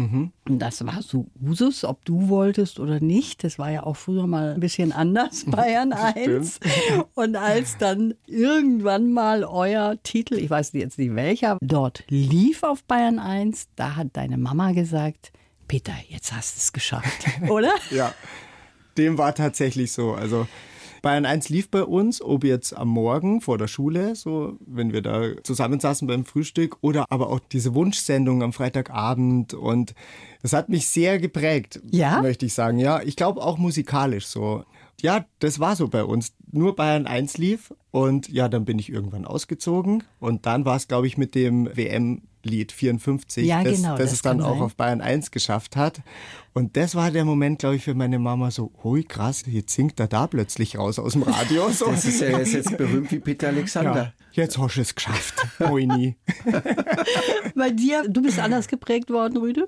Und 0.48 0.58
das 0.58 0.84
war 0.84 1.02
so 1.02 1.26
Usus, 1.40 1.84
ob 1.84 2.04
du 2.04 2.28
wolltest 2.28 2.80
oder 2.80 2.98
nicht. 2.98 3.44
Das 3.44 3.60
war 3.60 3.70
ja 3.70 3.84
auch 3.84 3.96
früher 3.96 4.26
mal 4.26 4.54
ein 4.54 4.60
bisschen 4.60 4.90
anders, 4.90 5.44
Bayern 5.46 5.92
1. 5.92 6.58
Und 7.14 7.36
als 7.36 7.78
dann 7.78 8.14
irgendwann 8.26 9.12
mal 9.12 9.44
euer 9.44 10.02
Titel, 10.02 10.34
ich 10.34 10.50
weiß 10.50 10.72
jetzt 10.72 10.98
nicht 10.98 11.14
welcher, 11.14 11.58
dort 11.60 12.02
lief 12.08 12.64
auf 12.64 12.82
Bayern 12.82 13.20
1, 13.20 13.68
da 13.76 13.94
hat 13.94 14.08
deine 14.14 14.36
Mama 14.36 14.72
gesagt, 14.72 15.32
Peter, 15.68 15.94
jetzt 16.08 16.32
hast 16.32 16.56
du 16.56 16.58
es 16.58 16.72
geschafft, 16.72 17.26
oder? 17.48 17.72
Ja, 17.92 18.12
dem 18.96 19.16
war 19.16 19.32
tatsächlich 19.36 19.92
so. 19.92 20.14
Also 20.14 20.48
Bayern 21.02 21.26
1 21.26 21.48
lief 21.48 21.70
bei 21.70 21.84
uns, 21.84 22.20
ob 22.22 22.44
jetzt 22.44 22.76
am 22.76 22.88
Morgen 22.88 23.40
vor 23.40 23.58
der 23.58 23.68
Schule, 23.68 24.14
so 24.14 24.56
wenn 24.66 24.92
wir 24.92 25.02
da 25.02 25.42
zusammensaßen 25.42 26.06
beim 26.08 26.24
Frühstück, 26.24 26.76
oder 26.80 27.04
aber 27.10 27.28
auch 27.30 27.40
diese 27.40 27.74
Wunschsendung 27.74 28.42
am 28.42 28.52
Freitagabend. 28.52 29.54
Und 29.54 29.94
das 30.42 30.52
hat 30.52 30.68
mich 30.68 30.88
sehr 30.88 31.18
geprägt, 31.18 31.80
Ja? 31.90 32.20
möchte 32.22 32.46
ich 32.46 32.54
sagen. 32.54 32.78
Ja, 32.78 33.00
ich 33.02 33.16
glaube 33.16 33.42
auch 33.42 33.58
musikalisch 33.58 34.26
so. 34.26 34.64
Ja, 35.00 35.24
das 35.38 35.60
war 35.60 35.76
so 35.76 35.88
bei 35.88 36.02
uns. 36.04 36.32
Nur 36.50 36.74
Bayern 36.74 37.06
1 37.06 37.38
lief 37.38 37.72
und 37.90 38.28
ja, 38.28 38.48
dann 38.48 38.64
bin 38.64 38.78
ich 38.78 38.90
irgendwann 38.90 39.24
ausgezogen 39.24 40.02
und 40.18 40.46
dann 40.46 40.64
war 40.64 40.76
es, 40.76 40.88
glaube 40.88 41.06
ich, 41.06 41.16
mit 41.16 41.34
dem 41.34 41.68
WM-Lied 42.48 42.72
54, 42.72 43.46
Ja, 43.46 43.62
das, 43.62 43.76
genau, 43.76 43.90
das, 43.96 43.98
das 44.06 44.12
es 44.14 44.22
dann 44.22 44.40
auch 44.40 44.54
sein. 44.54 44.62
auf 44.62 44.74
Bayern 44.76 45.00
1 45.00 45.30
geschafft 45.30 45.76
hat. 45.76 46.00
Und 46.54 46.76
das 46.76 46.94
war 46.94 47.10
der 47.10 47.24
Moment, 47.24 47.60
glaube 47.60 47.76
ich, 47.76 47.84
für 47.84 47.94
meine 47.94 48.18
Mama 48.18 48.50
so, 48.50 48.72
hui 48.82 49.04
krass, 49.04 49.44
jetzt 49.46 49.74
singt 49.74 50.00
er 50.00 50.08
da 50.08 50.26
plötzlich 50.26 50.76
raus 50.78 50.98
aus 50.98 51.12
dem 51.12 51.22
Radio. 51.22 51.70
So. 51.70 51.86
Das 51.90 52.04
ist 52.04 52.20
ja 52.20 52.28
er 52.28 52.40
ist 52.40 52.52
jetzt 52.52 52.76
berühmt 52.76 53.10
wie 53.12 53.18
Peter 53.20 53.48
Alexander. 53.48 54.12
ja, 54.32 54.42
jetzt 54.44 54.58
hast 54.58 54.76
du 54.76 54.80
es 54.80 54.94
geschafft. 54.94 55.34
Moini. 55.58 56.16
Bei 57.54 57.70
dir, 57.70 58.04
du 58.08 58.22
bist 58.22 58.38
anders 58.38 58.68
geprägt 58.68 59.10
worden, 59.10 59.36
Rüde? 59.38 59.66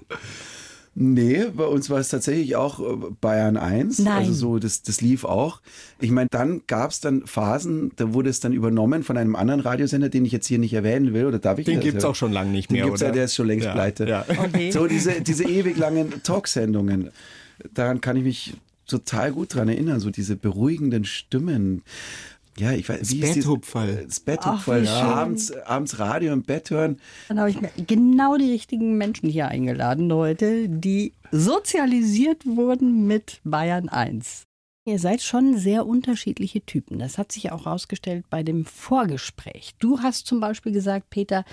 Nee, 0.94 1.46
bei 1.54 1.64
uns 1.64 1.88
war 1.88 1.98
es 1.98 2.08
tatsächlich 2.08 2.56
auch 2.56 2.80
äh, 2.80 2.96
Bayern 3.20 3.56
1. 3.56 4.00
Nein. 4.00 4.12
Also 4.18 4.32
so, 4.32 4.58
das, 4.58 4.82
das 4.82 5.00
lief 5.00 5.24
auch. 5.24 5.60
Ich 6.00 6.10
meine, 6.10 6.28
dann 6.30 6.62
gab 6.66 6.90
es 6.90 7.00
dann 7.00 7.26
Phasen, 7.26 7.92
da 7.96 8.12
wurde 8.12 8.28
es 8.28 8.40
dann 8.40 8.52
übernommen 8.52 9.02
von 9.04 9.16
einem 9.16 9.36
anderen 9.36 9.60
Radiosender, 9.60 10.08
den 10.08 10.24
ich 10.24 10.32
jetzt 10.32 10.48
hier 10.48 10.58
nicht 10.58 10.72
erwähnen 10.74 11.14
will. 11.14 11.26
Oder 11.26 11.38
darf 11.38 11.58
ich 11.58 11.64
Den 11.66 11.76
das? 11.76 11.84
gibt's 11.84 12.04
auch 12.04 12.16
schon 12.16 12.32
lange 12.32 12.50
nicht 12.50 12.70
Den 12.70 12.76
mehr, 12.78 12.84
gibt's 12.86 13.00
oder? 13.02 13.08
ja, 13.10 13.14
der 13.14 13.24
ist 13.26 13.34
schon 13.36 13.46
längst 13.46 13.66
Ja, 13.66 13.72
pleite. 13.72 14.06
ja. 14.08 14.24
Okay. 14.28 14.72
So, 14.72 14.86
diese, 14.88 15.20
diese 15.20 15.44
ewig 15.44 15.76
langen 15.78 16.22
Talksendungen, 16.24 17.10
daran 17.72 18.00
kann 18.00 18.16
ich 18.16 18.24
mich 18.24 18.54
total 18.86 19.30
gut 19.32 19.54
dran 19.54 19.68
erinnern. 19.68 20.00
So 20.00 20.10
diese 20.10 20.34
beruhigenden 20.36 21.04
Stimmen. 21.04 21.82
Ja, 22.60 22.72
ich 22.72 22.88
weiß, 22.88 23.08
dies- 23.08 23.34
Betthupferl. 23.34 24.04
Das 24.06 24.20
Betthupferl. 24.20 24.82
Wie 24.82 24.86
schön. 24.86 24.94
Abends, 24.96 25.52
abends 25.52 25.98
Radio 25.98 26.32
im 26.34 26.42
Bett 26.42 26.70
hören. 26.70 27.00
Dann 27.28 27.40
habe 27.40 27.48
ich 27.50 27.60
mir 27.60 27.70
genau 27.86 28.36
die 28.36 28.50
richtigen 28.50 28.98
Menschen 28.98 29.30
hier 29.30 29.48
eingeladen 29.48 30.12
heute, 30.12 30.68
die 30.68 31.14
sozialisiert 31.32 32.44
wurden 32.44 33.06
mit 33.06 33.40
Bayern 33.44 33.88
1. 33.88 34.44
Ihr 34.86 34.98
seid 34.98 35.22
schon 35.22 35.56
sehr 35.58 35.86
unterschiedliche 35.86 36.60
Typen. 36.64 36.98
Das 36.98 37.16
hat 37.18 37.32
sich 37.32 37.52
auch 37.52 37.64
herausgestellt 37.66 38.24
bei 38.30 38.42
dem 38.42 38.64
Vorgespräch. 38.64 39.72
Du 39.78 40.00
hast 40.00 40.26
zum 40.26 40.40
Beispiel 40.40 40.72
gesagt, 40.72 41.10
Peter, 41.10 41.44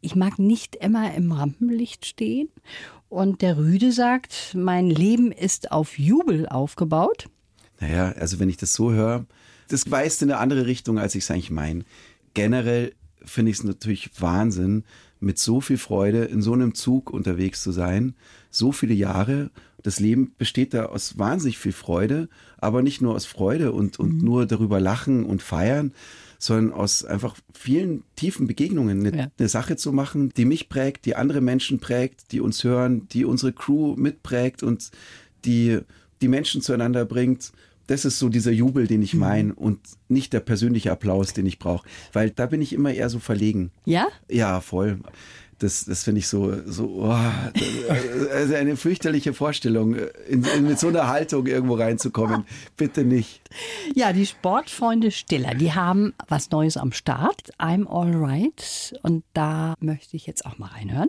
ich 0.00 0.14
mag 0.16 0.38
nicht 0.38 0.76
immer 0.76 1.12
im 1.14 1.32
Rampenlicht 1.32 2.06
stehen. 2.06 2.48
Und 3.08 3.42
der 3.42 3.56
Rüde 3.56 3.92
sagt, 3.92 4.52
mein 4.56 4.88
Leben 4.90 5.30
ist 5.32 5.70
auf 5.72 5.98
Jubel 5.98 6.48
aufgebaut. 6.48 7.28
Naja, 7.80 8.12
also 8.18 8.38
wenn 8.40 8.48
ich 8.48 8.56
das 8.56 8.72
so 8.74 8.92
höre, 8.92 9.26
das 9.68 9.90
weist 9.90 10.22
in 10.22 10.30
eine 10.30 10.40
andere 10.40 10.66
Richtung, 10.66 10.98
als 10.98 11.14
ich 11.14 11.24
es 11.24 11.30
eigentlich 11.30 11.50
meine. 11.50 11.84
Generell 12.34 12.92
finde 13.24 13.50
ich 13.50 13.58
es 13.58 13.64
natürlich 13.64 14.10
Wahnsinn, 14.20 14.84
mit 15.18 15.38
so 15.38 15.60
viel 15.60 15.78
Freude 15.78 16.24
in 16.24 16.42
so 16.42 16.52
einem 16.52 16.74
Zug 16.74 17.10
unterwegs 17.10 17.62
zu 17.62 17.72
sein, 17.72 18.14
so 18.50 18.70
viele 18.72 18.94
Jahre. 18.94 19.50
Das 19.82 19.98
Leben 19.98 20.32
besteht 20.36 20.74
da 20.74 20.86
aus 20.86 21.18
wahnsinnig 21.18 21.58
viel 21.58 21.72
Freude, 21.72 22.28
aber 22.58 22.82
nicht 22.82 23.00
nur 23.00 23.14
aus 23.14 23.24
Freude 23.24 23.72
und, 23.72 23.98
und 23.98 24.22
nur 24.22 24.46
darüber 24.46 24.78
lachen 24.78 25.24
und 25.24 25.42
feiern, 25.42 25.92
sondern 26.38 26.72
aus 26.74 27.04
einfach 27.04 27.34
vielen 27.54 28.02
tiefen 28.14 28.46
Begegnungen 28.46 29.06
eine, 29.06 29.16
Ja. 29.16 29.26
eine 29.38 29.48
Sache 29.48 29.76
zu 29.76 29.92
machen, 29.92 30.30
die 30.36 30.44
mich 30.44 30.68
prägt, 30.68 31.06
die 31.06 31.16
andere 31.16 31.40
Menschen 31.40 31.78
prägt, 31.78 32.32
die 32.32 32.40
uns 32.40 32.62
hören, 32.62 33.08
die 33.08 33.24
unsere 33.24 33.52
Crew 33.52 33.94
mitprägt 33.96 34.62
und 34.62 34.90
die 35.44 35.80
die 36.22 36.28
Menschen 36.28 36.62
zueinander 36.62 37.04
bringt. 37.04 37.52
Das 37.86 38.04
ist 38.04 38.18
so 38.18 38.28
dieser 38.28 38.52
Jubel, 38.52 38.86
den 38.86 39.02
ich 39.02 39.14
meine 39.14 39.54
und 39.54 39.80
nicht 40.08 40.32
der 40.32 40.40
persönliche 40.40 40.90
Applaus, 40.90 41.32
den 41.32 41.46
ich 41.46 41.58
brauche, 41.58 41.86
weil 42.12 42.30
da 42.30 42.46
bin 42.46 42.60
ich 42.62 42.72
immer 42.72 42.92
eher 42.92 43.08
so 43.08 43.18
verlegen. 43.18 43.70
Ja? 43.84 44.08
Ja, 44.28 44.60
voll. 44.60 45.00
Das, 45.58 45.86
das 45.86 46.04
finde 46.04 46.18
ich 46.18 46.28
so, 46.28 46.52
so 46.66 47.06
oh, 47.06 47.16
also 48.34 48.54
eine 48.54 48.76
fürchterliche 48.76 49.32
Vorstellung, 49.32 49.96
in, 50.28 50.44
in, 50.44 50.66
mit 50.66 50.78
so 50.78 50.88
einer 50.88 51.08
Haltung 51.08 51.46
irgendwo 51.46 51.76
reinzukommen. 51.76 52.44
Bitte 52.76 53.04
nicht. 53.04 53.40
Ja, 53.94 54.12
die 54.12 54.26
Sportfreunde 54.26 55.10
Stiller, 55.10 55.54
die 55.54 55.72
haben 55.72 56.12
was 56.28 56.50
Neues 56.50 56.76
am 56.76 56.92
Start. 56.92 57.52
I'm 57.58 57.86
alright. 57.86 58.94
Und 59.02 59.24
da 59.32 59.74
möchte 59.80 60.16
ich 60.16 60.26
jetzt 60.26 60.44
auch 60.44 60.58
mal 60.58 60.68
reinhören. 60.68 61.08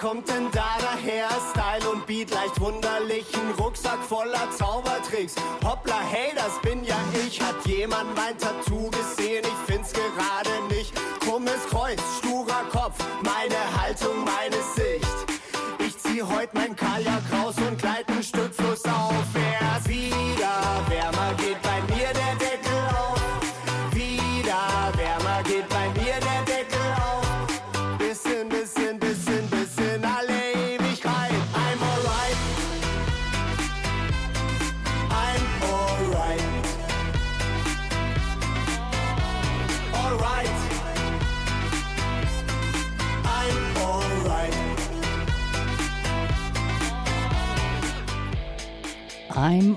Kommt 0.00 0.28
denn 0.28 0.50
da 0.52 0.78
daher? 0.80 1.28
Style 1.50 1.90
und 1.90 2.06
Beat 2.06 2.30
leicht 2.30 2.58
wunderlich. 2.60 3.26
Ein 3.34 3.62
Rucksack 3.62 4.02
voller 4.02 4.50
Zaubertricks. 4.50 5.34
Hoppla, 5.64 6.00
hey, 6.00 6.32
das 6.34 6.58
bin 6.62 6.82
ja 6.84 6.96
ich. 7.26 7.40
Hat 7.40 7.66
jemand 7.66 8.16
mein 8.16 8.36
Tattoo 8.38 8.90
gesehen? 8.90 9.44
Ich 9.44 9.72
find's 9.72 9.92
gerade 9.92 10.50
nicht. 10.74 10.92
Krummes 11.20 11.66
Kreuz, 11.68 12.00
sturer 12.18 12.64
Kopf. 12.72 12.96
Meine 13.22 13.39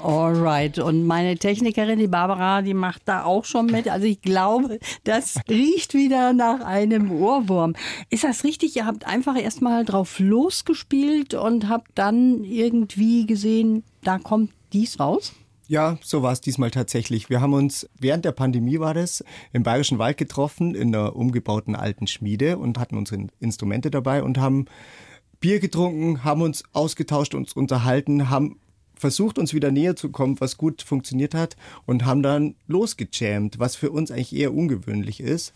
alright. 0.04 0.80
Und 0.80 1.06
meine 1.06 1.38
Technikerin, 1.38 2.00
die 2.00 2.08
Barbara, 2.08 2.62
die 2.62 2.74
macht 2.74 3.04
da 3.06 3.24
auch 3.24 3.46
schon 3.46 3.68
mit. 3.68 3.88
Also 3.88 4.06
ich 4.06 4.22
glaube, 4.22 4.80
das 5.04 5.40
riecht 5.50 5.94
wieder 5.94 6.34
nach 6.34 6.62
einem 6.62 7.12
Ohrwurm. 7.12 7.76
Ist 8.10 8.24
das 8.24 8.44
richtig? 8.44 8.76
Ihr 8.76 8.86
habt 8.86 9.08
einfach 9.08 9.40
erstmal 9.40 9.86
drauf 9.86 10.20
losgespielt 10.20 11.34
und 11.34 11.70
habt 11.70 11.92
dann 11.96 12.44
irgendwie 12.44 13.26
gesehen, 13.26 13.84
da 14.04 14.18
kommt 14.20 14.52
dies 14.74 15.00
raus? 15.00 15.34
Ja, 15.68 15.98
so 16.04 16.22
war 16.22 16.34
es 16.34 16.42
diesmal 16.42 16.72
tatsächlich. 16.72 17.30
Wir 17.30 17.40
haben 17.40 17.54
uns 17.54 17.90
während 17.98 18.26
der 18.26 18.34
Pandemie 18.34 18.80
war 18.80 18.94
das 18.94 19.24
im 19.54 19.64
Bayerischen 19.64 19.98
Wald 19.98 20.18
getroffen 20.18 20.76
in 20.76 20.94
einer 20.94 21.16
umgebauten 21.16 21.76
alten 21.76 22.06
Schmiede 22.06 22.58
und 22.58 22.78
hatten 22.78 22.98
unsere 22.98 23.28
Instrumente 23.40 23.90
dabei 23.90 24.24
und 24.24 24.38
haben 24.38 24.66
Bier 25.40 25.60
getrunken, 25.60 26.24
haben 26.24 26.42
uns 26.42 26.64
ausgetauscht, 26.74 27.34
uns 27.34 27.54
unterhalten, 27.54 28.30
haben 28.30 28.60
versucht, 29.04 29.38
uns 29.38 29.54
wieder 29.54 29.70
näher 29.70 29.98
zu 29.98 30.12
kommen, 30.12 30.40
was 30.40 30.56
gut 30.56 30.82
funktioniert 30.82 31.36
hat 31.36 31.58
und 31.86 32.06
haben 32.06 32.24
dann 32.24 32.56
losgejammt, 32.68 33.60
was 33.60 33.76
für 33.76 33.92
uns 33.92 34.12
eigentlich 34.12 34.34
eher 34.34 34.54
ungewöhnlich 34.54 35.20
ist. 35.20 35.54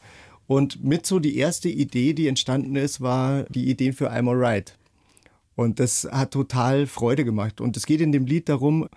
Und 0.48 0.84
mit 0.84 1.06
so 1.06 1.20
die 1.20 1.38
erste 1.38 1.70
Idee, 1.70 2.12
die 2.12 2.28
entstanden 2.28 2.76
ist, 2.76 3.00
war 3.00 3.44
die 3.44 3.70
Idee 3.70 3.94
für 3.94 4.12
I'm 4.12 4.30
Alright. 4.30 4.78
Und 5.56 5.80
das 5.80 6.10
hat 6.12 6.32
total 6.32 6.88
Freude 6.88 7.24
gemacht. 7.24 7.62
Und 7.62 7.78
es 7.78 7.86
geht 7.86 8.02
in 8.02 8.12
dem 8.12 8.26
Lied 8.26 8.50
darum, 8.50 8.90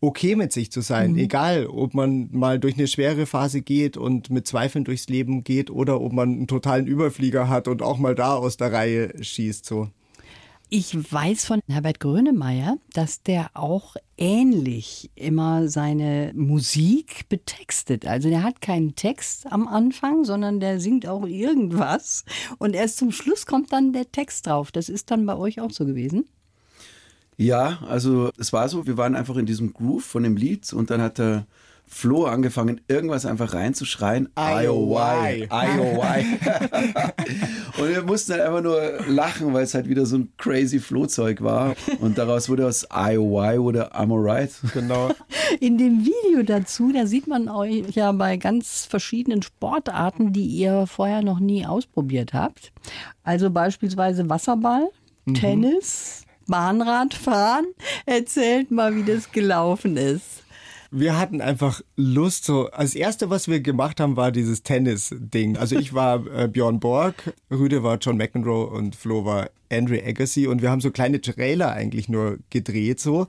okay 0.00 0.36
mit 0.36 0.52
sich 0.52 0.70
zu 0.70 0.80
sein, 0.80 1.12
mhm. 1.12 1.18
egal 1.18 1.66
ob 1.66 1.92
man 1.92 2.28
mal 2.30 2.60
durch 2.60 2.78
eine 2.78 2.86
schwere 2.86 3.26
Phase 3.26 3.62
geht 3.62 3.96
und 3.96 4.30
mit 4.30 4.46
Zweifeln 4.46 4.84
durchs 4.84 5.08
Leben 5.08 5.42
geht 5.42 5.72
oder 5.72 6.00
ob 6.00 6.12
man 6.12 6.30
einen 6.30 6.46
totalen 6.46 6.86
Überflieger 6.86 7.48
hat 7.48 7.66
und 7.66 7.82
auch 7.82 7.98
mal 7.98 8.14
da 8.14 8.36
aus 8.36 8.56
der 8.56 8.72
Reihe 8.72 9.12
schießt 9.20 9.64
so. 9.64 9.88
Ich 10.70 10.94
weiß 11.12 11.46
von 11.46 11.60
Herbert 11.66 11.98
Grönemeyer, 11.98 12.76
dass 12.92 13.22
der 13.22 13.48
auch 13.54 13.96
ähnlich 14.18 15.10
immer 15.14 15.66
seine 15.68 16.32
Musik 16.34 17.26
betextet. 17.30 18.06
Also 18.06 18.28
der 18.28 18.42
hat 18.42 18.60
keinen 18.60 18.94
Text 18.94 19.50
am 19.50 19.66
Anfang, 19.66 20.24
sondern 20.24 20.60
der 20.60 20.78
singt 20.78 21.06
auch 21.06 21.26
irgendwas 21.26 22.26
und 22.58 22.74
erst 22.74 22.98
zum 22.98 23.12
Schluss 23.12 23.46
kommt 23.46 23.72
dann 23.72 23.94
der 23.94 24.12
Text 24.12 24.46
drauf. 24.46 24.70
Das 24.70 24.90
ist 24.90 25.10
dann 25.10 25.24
bei 25.24 25.36
euch 25.36 25.58
auch 25.58 25.70
so 25.70 25.86
gewesen? 25.86 26.26
Ja, 27.38 27.78
also 27.88 28.30
es 28.36 28.52
war 28.52 28.68
so, 28.68 28.86
wir 28.86 28.98
waren 28.98 29.14
einfach 29.14 29.36
in 29.36 29.46
diesem 29.46 29.72
Groove 29.72 30.04
von 30.04 30.22
dem 30.22 30.36
Lied 30.36 30.70
und 30.74 30.90
dann 30.90 31.00
hat 31.00 31.16
der 31.16 31.46
Flo 31.88 32.26
angefangen, 32.26 32.80
irgendwas 32.86 33.26
einfach 33.26 33.54
reinzuschreien. 33.54 34.28
IOY, 34.38 35.48
IOY. 35.50 36.24
und 37.78 37.88
wir 37.88 38.02
mussten 38.02 38.32
halt 38.32 38.42
einfach 38.42 38.62
nur 38.62 38.80
lachen, 39.08 39.54
weil 39.54 39.64
es 39.64 39.74
halt 39.74 39.88
wieder 39.88 40.06
so 40.06 40.16
ein 40.16 40.32
crazy 40.36 40.80
Flohzeug 40.80 41.42
war. 41.42 41.74
Und 42.00 42.18
daraus 42.18 42.48
wurde 42.48 42.66
aus 42.66 42.86
IOY 42.94 43.58
oder 43.58 43.94
I'm 43.96 44.12
alright. 44.12 44.52
Genau. 44.74 45.10
In 45.60 45.78
dem 45.78 46.04
Video 46.04 46.42
dazu, 46.42 46.92
da 46.92 47.06
sieht 47.06 47.26
man 47.26 47.48
euch 47.48 47.90
ja 47.90 48.12
bei 48.12 48.36
ganz 48.36 48.84
verschiedenen 48.84 49.42
Sportarten, 49.42 50.32
die 50.32 50.46
ihr 50.46 50.86
vorher 50.86 51.22
noch 51.22 51.40
nie 51.40 51.66
ausprobiert 51.66 52.34
habt. 52.34 52.72
Also 53.22 53.50
beispielsweise 53.50 54.28
Wasserball, 54.28 54.90
mhm. 55.24 55.34
Tennis, 55.34 56.24
Bahnradfahren. 56.46 57.66
Erzählt 58.06 58.70
mal, 58.70 58.94
wie 58.96 59.04
das 59.04 59.32
gelaufen 59.32 59.96
ist. 59.96 60.44
Wir 60.90 61.18
hatten 61.18 61.42
einfach 61.42 61.82
Lust, 61.96 62.44
so. 62.44 62.70
Als 62.70 62.94
erste, 62.94 63.28
was 63.28 63.46
wir 63.46 63.60
gemacht 63.60 64.00
haben, 64.00 64.16
war 64.16 64.32
dieses 64.32 64.62
Tennis-Ding. 64.62 65.58
Also 65.58 65.76
ich 65.76 65.92
war 65.92 66.26
äh, 66.26 66.48
Björn 66.48 66.80
Borg, 66.80 67.34
Rüde 67.50 67.82
war 67.82 67.98
John 67.98 68.16
McEnroe 68.16 68.66
und 68.66 68.96
Flo 68.96 69.26
war 69.26 69.50
Andre 69.70 70.02
Agassi 70.02 70.46
und 70.46 70.62
wir 70.62 70.70
haben 70.70 70.80
so 70.80 70.90
kleine 70.90 71.20
Trailer 71.20 71.72
eigentlich 71.72 72.08
nur 72.08 72.38
gedreht 72.48 73.00
so. 73.00 73.26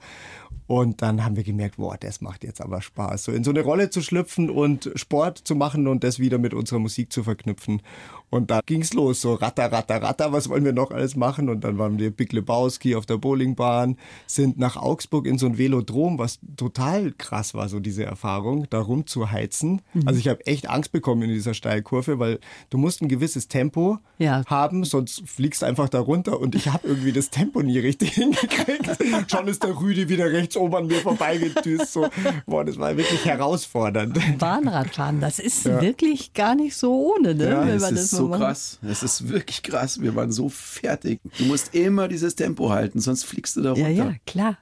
Und 0.68 1.02
dann 1.02 1.26
haben 1.26 1.36
wir 1.36 1.44
gemerkt, 1.44 1.78
boah, 1.78 1.98
das 2.00 2.22
macht 2.22 2.44
jetzt 2.44 2.62
aber 2.62 2.82
Spaß, 2.82 3.24
so 3.24 3.32
in 3.32 3.44
so 3.44 3.50
eine 3.50 3.62
Rolle 3.62 3.90
zu 3.90 4.02
schlüpfen 4.02 4.50
und 4.50 4.92
Sport 4.96 5.40
zu 5.40 5.56
machen 5.56 5.88
und 5.88 6.04
das 6.04 6.20
wieder 6.20 6.38
mit 6.38 6.54
unserer 6.54 6.80
Musik 6.80 7.12
zu 7.12 7.24
verknüpfen. 7.24 7.82
Und 8.30 8.52
da 8.52 8.60
ging's 8.66 8.94
los, 8.94 9.22
so 9.22 9.34
ratter, 9.34 9.72
ratter, 9.72 10.02
ratter, 10.02 10.32
was 10.32 10.50
wollen 10.50 10.64
wir 10.64 10.74
noch 10.74 10.92
alles 10.92 11.16
machen? 11.16 11.50
Und 11.50 11.64
dann 11.64 11.78
waren 11.78 11.98
wir 11.98 12.12
Big 12.12 12.32
Lebowski 12.32 12.96
auf 12.96 13.06
der 13.06 13.18
Bowlingbahn, 13.18 13.98
sind 14.28 14.60
nach 14.60 14.78
Augsburg 14.78 15.26
in 15.26 15.38
so 15.38 15.48
ein 15.48 15.58
Velodrom, 15.58 16.20
was 16.20 16.40
total 16.56 17.12
krass 17.18 17.54
war, 17.54 17.70
so 17.70 17.80
diese 17.80 18.06
Erfahrung, 18.06 18.68
da 18.70 18.80
rumzuheizen. 18.80 19.82
Mhm. 19.94 20.08
Also 20.08 20.20
ich 20.20 20.28
habe 20.28 20.46
echt 20.46 20.70
Angst 20.70 20.92
bekommen 20.92 21.24
in 21.24 21.30
dieser 21.30 21.54
Steilkurve, 21.56 22.20
weil 22.20 22.40
du 22.70 22.78
musst 22.78 23.02
ein 23.02 23.08
gewisses 23.08 23.48
Tempo 23.48 23.98
ja. 24.20 24.44
haben, 24.46 24.84
sonst 24.84 25.24
fliegst 25.26 25.64
du 25.64 25.66
einfach 25.66 25.90
da 25.90 26.00
runter 26.00 26.40
und 26.40 26.54
ich 26.54 26.68
habe 26.68 26.88
irgendwie 26.88 27.12
das 27.12 27.32
Tempo 27.32 27.62
nie 27.64 27.80
richtig 27.80 28.12
hingekriegt. 28.14 29.32
Schon 29.32 29.48
ist 29.48 29.64
der 29.64 29.80
Rüdi 29.80 30.08
wieder 30.08 30.32
rechts 30.32 30.56
oben 30.56 30.76
an 30.76 30.88
mir 30.88 31.00
vorbeigedüst. 31.00 31.94
So. 31.94 32.08
Boah, 32.46 32.64
das 32.64 32.78
war 32.78 32.96
wirklich 32.96 33.26
herausfordernd. 33.26 34.20
Bahnradfahren, 34.38 35.20
das 35.20 35.40
ist 35.40 35.66
ja. 35.66 35.82
wirklich 35.82 36.34
gar 36.34 36.54
nicht 36.54 36.76
so 36.76 36.94
ohne, 36.94 37.34
ne? 37.34 37.50
Ja, 37.50 37.68
es 37.68 37.90
ist 37.90 38.19
so 38.20 38.30
krass. 38.30 38.80
Es 38.84 39.04
ist 39.04 39.30
wirklich 39.30 39.64
krass. 39.64 40.02
Wir 40.02 40.16
waren 40.16 40.32
so 40.32 40.50
fertig. 40.50 41.20
Du 41.38 41.46
musst 41.46 41.76
immer 41.76 42.08
dieses 42.08 42.36
Tempo 42.36 42.70
halten, 42.70 43.00
sonst 43.00 43.24
fliegst 43.24 43.56
du 43.56 43.62
da 43.62 43.72
runter. 43.72 43.90
Ja, 43.90 44.06
ja, 44.06 44.16
klar. 44.26 44.58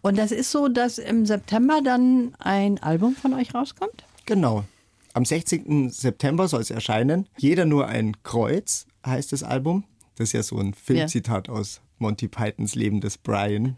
Und 0.00 0.18
das 0.18 0.32
ist 0.32 0.50
so, 0.50 0.68
dass 0.68 0.98
im 0.98 1.26
September 1.26 1.80
dann 1.82 2.34
ein 2.38 2.82
Album 2.82 3.14
von 3.14 3.34
euch 3.34 3.54
rauskommt? 3.54 4.04
Genau. 4.26 4.64
Am 5.12 5.24
16. 5.24 5.90
September 5.90 6.48
soll 6.48 6.60
es 6.60 6.70
erscheinen. 6.70 7.28
Jeder 7.36 7.64
nur 7.64 7.88
ein 7.88 8.22
Kreuz 8.22 8.86
heißt 9.04 9.32
das 9.32 9.42
Album. 9.42 9.84
Das 10.16 10.28
ist 10.28 10.32
ja 10.32 10.42
so 10.42 10.58
ein 10.58 10.74
Filmzitat 10.74 11.48
ja. 11.48 11.54
aus 11.54 11.80
Monty 11.98 12.28
Pythons 12.28 12.74
Leben 12.74 13.00
des 13.00 13.18
Brian, 13.18 13.76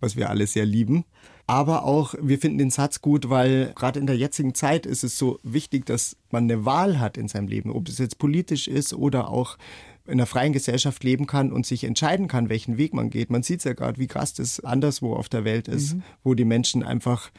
was 0.00 0.16
wir 0.16 0.28
alle 0.28 0.46
sehr 0.46 0.66
lieben. 0.66 1.04
Aber 1.46 1.84
auch, 1.84 2.14
wir 2.20 2.38
finden 2.38 2.58
den 2.58 2.70
Satz 2.70 3.00
gut, 3.00 3.28
weil 3.28 3.72
gerade 3.74 3.98
in 3.98 4.06
der 4.06 4.16
jetzigen 4.16 4.54
Zeit 4.54 4.86
ist 4.86 5.04
es 5.04 5.18
so 5.18 5.38
wichtig, 5.42 5.86
dass 5.86 6.16
man 6.30 6.44
eine 6.44 6.64
Wahl 6.64 7.00
hat 7.00 7.16
in 7.16 7.28
seinem 7.28 7.48
Leben, 7.48 7.70
ob 7.70 7.88
es 7.88 7.98
jetzt 7.98 8.18
politisch 8.18 8.68
ist 8.68 8.94
oder 8.94 9.28
auch 9.28 9.58
in 10.06 10.14
einer 10.14 10.26
freien 10.26 10.52
Gesellschaft 10.52 11.04
leben 11.04 11.26
kann 11.26 11.52
und 11.52 11.64
sich 11.64 11.84
entscheiden 11.84 12.26
kann, 12.26 12.48
welchen 12.48 12.76
Weg 12.76 12.92
man 12.92 13.10
geht. 13.10 13.30
Man 13.30 13.42
sieht 13.42 13.58
es 13.58 13.64
ja 13.64 13.72
gerade, 13.72 14.00
wie 14.00 14.08
krass 14.08 14.34
das 14.34 14.58
anderswo 14.60 15.14
auf 15.14 15.28
der 15.28 15.44
Welt 15.44 15.68
ist, 15.68 15.94
mhm. 15.94 16.02
wo 16.24 16.34
die 16.34 16.44
Menschen 16.44 16.82
einfach 16.82 17.30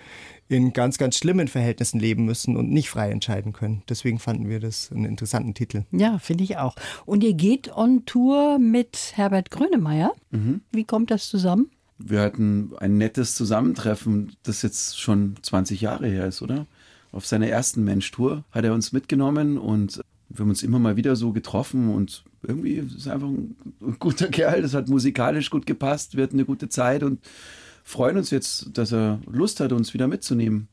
in 0.48 0.72
ganz, 0.72 0.98
ganz 0.98 1.18
schlimmen 1.18 1.48
Verhältnissen 1.48 2.00
leben 2.00 2.26
müssen 2.26 2.56
und 2.56 2.72
nicht 2.72 2.90
frei 2.90 3.10
entscheiden 3.12 3.52
können. 3.52 3.84
Deswegen 3.90 4.20
fanden 4.20 4.48
wir 4.48 4.60
das 4.60 4.92
einen 4.92 5.06
interessanten 5.06 5.54
Titel. 5.54 5.84
Ja, 5.92 6.20
finde 6.20 6.44
ich 6.46 6.58
auch. 6.58 6.76
Und 7.06 7.24
ihr 7.24 7.34
geht 7.34 7.76
on 7.76 8.06
Tour 8.06 8.60
mit 8.60 9.12
Herbert 9.16 9.52
Grönemeyer. 9.52 10.14
Mhm. 10.32 10.62
Wie 10.72 10.86
kommt 10.86 11.12
das 11.12 11.28
zusammen? 11.30 11.70
Wir 11.98 12.22
hatten 12.22 12.72
ein 12.78 12.98
nettes 12.98 13.36
Zusammentreffen, 13.36 14.36
das 14.44 14.62
jetzt 14.62 15.00
schon 15.00 15.36
20 15.42 15.82
Jahre 15.82 16.08
her 16.08 16.28
ist, 16.28 16.42
oder? 16.42 16.66
Auf 17.12 17.26
seiner 17.26 17.48
ersten 17.48 17.84
Mensch-Tour 17.84 18.44
hat 18.52 18.66
er 18.66 18.74
uns 18.74 18.92
mitgenommen 18.92 19.58
und 19.58 20.02
wir 20.30 20.40
haben 20.40 20.50
uns 20.50 20.64
immer 20.64 20.80
mal 20.80 20.96
wieder 20.96 21.16
so 21.16 21.32
getroffen 21.32 21.94
und 21.94 22.24
irgendwie 22.42 22.74
ist 22.74 23.06
er 23.06 23.14
einfach 23.14 23.28
ein 23.28 23.56
guter 24.00 24.28
Kerl. 24.28 24.62
Das 24.62 24.74
hat 24.74 24.90
musikalisch 24.90 25.50
gut 25.50 25.66
gepasst. 25.66 26.18
Wir 26.18 26.24
hatten 26.24 26.38
eine 26.38 26.46
gute 26.46 26.70
Zeit 26.70 27.04
und 27.04 27.20
freuen 27.84 28.18
uns 28.18 28.32
jetzt, 28.32 28.70
dass 28.74 28.92
er 28.92 29.20
Lust 29.28 29.60
hat, 29.60 29.72
uns 29.72 29.94
wieder 29.94 30.08
mitzunehmen. 30.08 30.68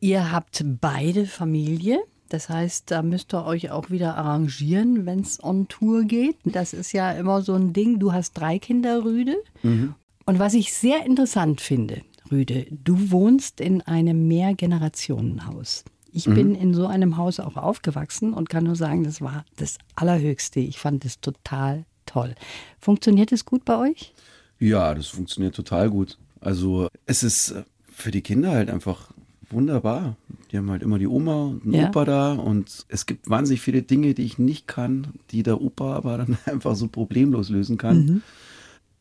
Ihr 0.00 0.32
habt 0.32 0.64
beide 0.80 1.26
Familie. 1.26 1.98
Das 2.28 2.48
heißt, 2.48 2.90
da 2.90 3.02
müsst 3.02 3.32
ihr 3.32 3.44
euch 3.44 3.70
auch 3.70 3.90
wieder 3.90 4.16
arrangieren, 4.16 5.06
wenn 5.06 5.20
es 5.20 5.42
on 5.42 5.68
Tour 5.68 6.02
geht. 6.02 6.36
Das 6.44 6.72
ist 6.72 6.92
ja 6.92 7.12
immer 7.12 7.42
so 7.42 7.54
ein 7.54 7.72
Ding. 7.72 8.00
Du 8.00 8.12
hast 8.12 8.32
drei 8.32 8.58
Kinder, 8.58 9.04
Rüde. 9.04 9.36
Mhm. 9.62 9.94
Und 10.26 10.40
was 10.40 10.54
ich 10.54 10.74
sehr 10.74 11.06
interessant 11.06 11.60
finde, 11.60 12.02
Rüde, 12.32 12.66
du 12.70 13.12
wohnst 13.12 13.60
in 13.60 13.80
einem 13.82 14.26
Mehrgenerationenhaus. 14.26 15.84
Ich 16.12 16.26
mhm. 16.26 16.34
bin 16.34 16.54
in 16.56 16.74
so 16.74 16.88
einem 16.88 17.16
Haus 17.16 17.38
auch 17.38 17.56
aufgewachsen 17.56 18.34
und 18.34 18.48
kann 18.48 18.64
nur 18.64 18.74
sagen, 18.74 19.04
das 19.04 19.20
war 19.20 19.44
das 19.56 19.78
Allerhöchste. 19.94 20.58
Ich 20.58 20.78
fand 20.78 21.04
es 21.04 21.20
total 21.20 21.84
toll. 22.06 22.34
Funktioniert 22.80 23.30
es 23.30 23.44
gut 23.44 23.64
bei 23.64 23.78
euch? 23.78 24.14
Ja, 24.58 24.94
das 24.94 25.06
funktioniert 25.06 25.54
total 25.54 25.90
gut. 25.90 26.18
Also 26.40 26.88
es 27.04 27.22
ist 27.22 27.54
für 27.88 28.10
die 28.10 28.22
Kinder 28.22 28.50
halt 28.50 28.68
einfach 28.68 29.12
wunderbar. 29.48 30.16
Die 30.50 30.56
haben 30.56 30.70
halt 30.70 30.82
immer 30.82 30.98
die 30.98 31.06
Oma 31.06 31.44
und 31.44 31.64
den 31.64 31.74
ja. 31.74 31.88
Opa 31.88 32.04
da 32.04 32.32
und 32.32 32.84
es 32.88 33.06
gibt 33.06 33.30
wahnsinnig 33.30 33.60
viele 33.60 33.82
Dinge, 33.82 34.14
die 34.14 34.24
ich 34.24 34.38
nicht 34.38 34.66
kann, 34.66 35.08
die 35.30 35.44
der 35.44 35.60
Opa 35.60 35.94
aber 35.94 36.18
dann 36.18 36.36
einfach 36.46 36.74
so 36.74 36.88
problemlos 36.88 37.48
lösen 37.48 37.78
kann. 37.78 38.06
Mhm 38.06 38.22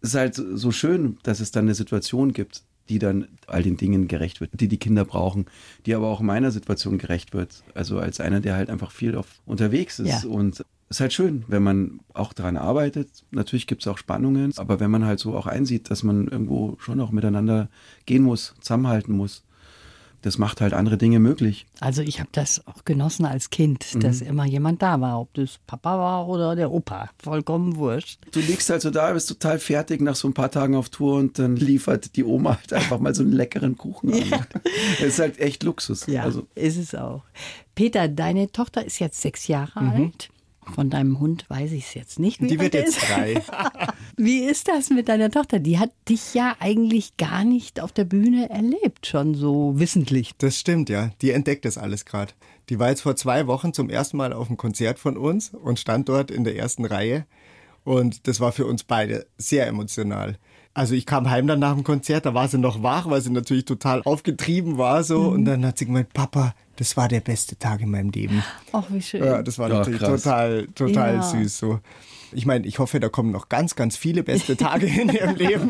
ist 0.01 0.15
halt 0.15 0.35
so 0.35 0.71
schön, 0.71 1.17
dass 1.23 1.39
es 1.39 1.51
dann 1.51 1.65
eine 1.65 1.75
Situation 1.75 2.33
gibt, 2.33 2.63
die 2.89 2.99
dann 2.99 3.27
all 3.47 3.63
den 3.63 3.77
Dingen 3.77 4.07
gerecht 4.07 4.41
wird, 4.41 4.51
die 4.53 4.67
die 4.67 4.77
Kinder 4.77 5.05
brauchen, 5.05 5.45
die 5.85 5.95
aber 5.95 6.07
auch 6.07 6.21
meiner 6.21 6.51
Situation 6.51 6.97
gerecht 6.97 7.33
wird. 7.33 7.63
Also 7.73 7.99
als 7.99 8.19
einer, 8.19 8.41
der 8.41 8.55
halt 8.55 8.69
einfach 8.69 8.91
viel 8.91 9.15
auf, 9.15 9.27
unterwegs 9.45 9.99
ist. 9.99 10.23
Ja. 10.23 10.29
Und 10.29 10.59
es 10.89 10.97
ist 10.97 10.99
halt 10.99 11.13
schön, 11.13 11.43
wenn 11.47 11.63
man 11.63 11.99
auch 12.13 12.31
daran 12.33 12.57
arbeitet. 12.57 13.09
Natürlich 13.31 13.65
gibt 13.65 13.81
es 13.81 13.87
auch 13.87 13.97
Spannungen, 13.97 14.53
aber 14.57 14.79
wenn 14.79 14.91
man 14.91 15.05
halt 15.05 15.19
so 15.19 15.35
auch 15.35 15.47
einsieht, 15.47 15.89
dass 15.89 16.03
man 16.03 16.27
irgendwo 16.27 16.77
schon 16.79 17.01
auch 17.01 17.11
miteinander 17.11 17.69
gehen 18.05 18.21
muss, 18.21 18.53
zusammenhalten 18.61 19.15
muss, 19.15 19.43
das 20.25 20.39
macht 20.39 20.59
halt 20.59 20.73
andere 20.73 20.97
Dinge 20.97 21.19
möglich. 21.19 21.67
Also 21.79 22.01
ich 22.01 22.19
habe 22.19 22.29
das 22.31 22.65
auch 22.65 22.83
genossen 22.83 23.25
als 23.25 23.51
Kind, 23.51 23.93
mhm. 23.93 23.99
dass 23.99 24.21
immer 24.21 24.43
jemand 24.43 24.81
da 24.81 24.99
war, 24.99 25.21
ob 25.21 25.31
das 25.35 25.59
Papa 25.67 25.99
war 25.99 26.27
oder 26.27 26.55
der 26.55 26.71
Opa, 26.71 27.11
vollkommen 27.21 27.75
wurscht. 27.75 28.19
Du 28.31 28.39
liegst 28.39 28.67
halt 28.71 28.81
so 28.81 28.89
da, 28.89 29.13
bist 29.13 29.29
total 29.29 29.59
fertig 29.59 30.01
nach 30.01 30.15
so 30.15 30.27
ein 30.27 30.33
paar 30.33 30.49
Tagen 30.49 30.75
auf 30.75 30.89
Tour 30.89 31.17
und 31.17 31.37
dann 31.37 31.55
liefert 31.55 32.15
die 32.15 32.23
Oma 32.23 32.57
halt 32.57 32.73
einfach 32.73 32.97
mal 32.97 33.13
so 33.13 33.21
einen 33.21 33.33
leckeren 33.33 33.77
Kuchen 33.77 34.13
an. 34.13 34.15
Ja. 34.25 34.47
Das 34.99 35.07
ist 35.09 35.19
halt 35.19 35.39
echt 35.39 35.61
Luxus. 35.61 36.07
Ja, 36.07 36.23
also. 36.23 36.47
ist 36.55 36.77
es 36.77 36.95
auch. 36.95 37.21
Peter, 37.75 38.07
deine 38.07 38.51
Tochter 38.51 38.83
ist 38.83 38.97
jetzt 38.99 39.21
sechs 39.21 39.47
Jahre 39.47 39.83
mhm. 39.83 39.91
alt. 39.91 40.29
Von 40.73 40.89
deinem 40.89 41.19
Hund 41.19 41.45
weiß 41.49 41.71
ich 41.73 41.85
es 41.85 41.93
jetzt 41.93 42.17
nicht. 42.17 42.41
Die 42.41 42.59
wird 42.59 42.73
jetzt 42.73 42.97
drei. 43.07 43.35
Wie 44.17 44.39
ist 44.39 44.67
das 44.69 44.89
mit 44.89 45.09
deiner 45.09 45.29
Tochter? 45.29 45.59
Die 45.59 45.77
hat 45.77 45.91
dich 46.07 46.33
ja 46.33 46.55
eigentlich 46.59 47.17
gar 47.17 47.43
nicht 47.43 47.81
auf 47.81 47.91
der 47.91 48.05
Bühne 48.05 48.49
erlebt, 48.49 49.07
schon 49.07 49.35
so 49.35 49.73
wissentlich. 49.77 50.31
Das 50.37 50.57
stimmt, 50.59 50.89
ja. 50.89 51.11
Die 51.21 51.31
entdeckt 51.31 51.65
das 51.65 51.77
alles 51.77 52.05
gerade. 52.05 52.33
Die 52.69 52.79
war 52.79 52.89
jetzt 52.89 53.01
vor 53.01 53.15
zwei 53.15 53.45
Wochen 53.47 53.73
zum 53.73 53.89
ersten 53.89 54.17
Mal 54.17 54.31
auf 54.33 54.47
einem 54.47 54.57
Konzert 54.57 54.99
von 54.99 55.17
uns 55.17 55.49
und 55.49 55.79
stand 55.79 56.07
dort 56.09 56.31
in 56.31 56.43
der 56.45 56.55
ersten 56.55 56.85
Reihe. 56.85 57.25
Und 57.83 58.27
das 58.27 58.39
war 58.39 58.51
für 58.51 58.65
uns 58.65 58.83
beide 58.83 59.27
sehr 59.37 59.67
emotional. 59.67 60.37
Also 60.73 60.93
ich 60.95 61.05
kam 61.05 61.29
heim 61.29 61.47
dann 61.47 61.59
nach 61.59 61.73
dem 61.73 61.83
Konzert, 61.83 62.25
da 62.25 62.33
war 62.33 62.47
sie 62.47 62.57
noch 62.57 62.83
wach, 62.83 63.09
weil 63.09 63.21
sie 63.21 63.29
natürlich 63.31 63.65
total 63.65 64.01
aufgetrieben 64.03 64.77
war 64.77 65.03
so. 65.03 65.19
Mhm. 65.23 65.29
Und 65.29 65.45
dann 65.45 65.65
hat 65.65 65.77
sie 65.77 65.85
gemeint, 65.85 66.11
Papa, 66.13 66.53
das 66.77 66.97
war 66.97 67.07
der 67.07 67.21
beste 67.21 67.57
Tag 67.57 67.81
in 67.81 67.91
meinem 67.91 68.09
Leben. 68.09 68.43
Ach, 68.71 68.83
wie 68.89 69.01
schön. 69.01 69.23
Ja, 69.23 69.41
das 69.43 69.59
war 69.59 69.69
Ja, 69.69 69.75
natürlich 69.79 69.99
krass. 70.01 70.23
total, 70.23 70.67
total 70.75 71.15
Ja. 71.15 71.21
süß 71.21 71.57
so. 71.57 71.79
Ich 72.31 72.45
meine, 72.45 72.67
ich 72.67 72.79
hoffe, 72.79 72.99
da 72.99 73.09
kommen 73.09 73.31
noch 73.31 73.49
ganz, 73.49 73.75
ganz 73.75 73.95
viele 73.97 74.23
beste 74.23 74.57
Tage 74.57 74.87
in 74.87 75.09
ihrem 75.09 75.35
Leben, 75.37 75.69